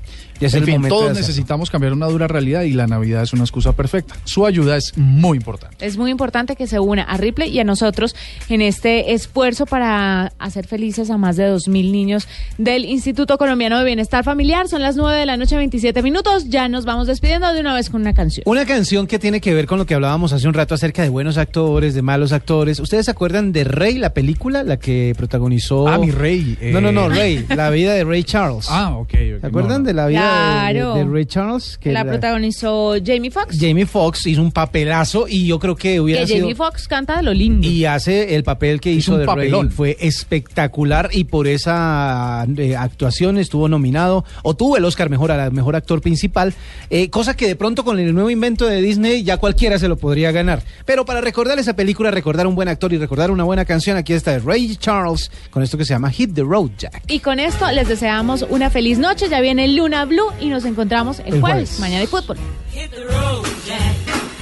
[0.43, 3.23] Ya es en el fin, momento todos necesitamos cambiar una dura realidad y la Navidad
[3.23, 4.15] es una excusa perfecta.
[4.25, 5.85] Su ayuda es muy importante.
[5.85, 8.13] Es muy importante que se una a Ripley y a nosotros
[8.49, 12.27] en este esfuerzo para hacer felices a más de 2.000 niños
[12.57, 14.67] del Instituto Colombiano de Bienestar Familiar.
[14.67, 16.49] Son las 9 de la noche, 27 minutos.
[16.49, 18.43] Ya nos vamos despidiendo de una vez con una canción.
[18.45, 21.09] Una canción que tiene que ver con lo que hablábamos hace un rato acerca de
[21.09, 22.81] buenos actores, de malos actores.
[22.81, 25.87] ¿Ustedes se acuerdan de Rey, la película, la que protagonizó?
[25.87, 26.57] Ah, mi Rey.
[26.73, 27.15] No, no, no, eh.
[27.15, 28.67] Rey, la vida de Ray Charles.
[28.69, 29.11] Ah, ok.
[29.11, 30.95] ¿Se acuerdan de la vida Claro.
[30.95, 31.77] de Ray Charles?
[31.77, 33.57] Que La protagonizó Jamie Foxx.
[33.59, 36.39] Jamie Foxx hizo un papelazo y yo creo que hubiera Que sido...
[36.41, 37.67] Jamie Foxx canta de lo lindo.
[37.67, 39.67] Y hace el papel que hizo un de papelón.
[39.67, 39.75] Rey.
[39.75, 45.37] Fue espectacular y por esa eh, actuación estuvo nominado o tuvo el Oscar mejor a
[45.37, 46.53] la mejor actor principal.
[46.89, 49.97] eh, cosa que de pronto con el nuevo invento de Disney ya cualquiera se lo
[49.97, 50.63] podría ganar.
[50.85, 54.13] Pero para recordar esa película, recordar un buen actor y recordar una buena canción, aquí
[54.13, 57.03] está Ray Charles con esto que se llama Hit the Road Jack.
[57.07, 59.27] Y con esto les deseamos una feliz noche.
[59.29, 61.69] Ya viene Luna Blue y nos encontramos el, El jueves.
[61.69, 61.79] jueves.
[61.79, 62.37] Mañana hay fútbol.
[62.71, 63.95] Hit the road, Jack.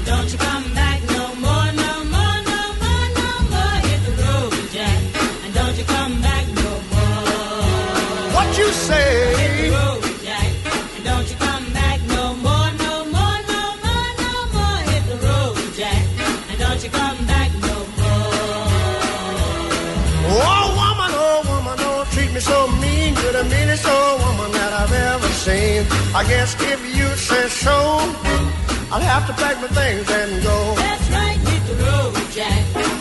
[0.06, 3.78] Don't you come back no more, no more, no more, no more.
[3.88, 5.00] Hit the road, Jack.
[5.46, 8.34] And don't you come back no more.
[8.36, 9.36] What you say?
[9.36, 10.50] Hit the road, Jack.
[10.96, 14.80] And don't you come back no more, no more, no more, no more.
[14.92, 16.02] Hit the road, Jack.
[16.50, 18.32] And don't you come back no more.
[20.34, 23.14] Oh, woman, oh, woman, don't treat me so mean.
[23.22, 24.31] You're the meanest old I've ever
[25.84, 26.16] seen.
[26.16, 27.72] I guess if you say so,
[28.92, 30.76] I'll have to pack my things and go.
[30.76, 33.01] That's right, hit the road, Jack.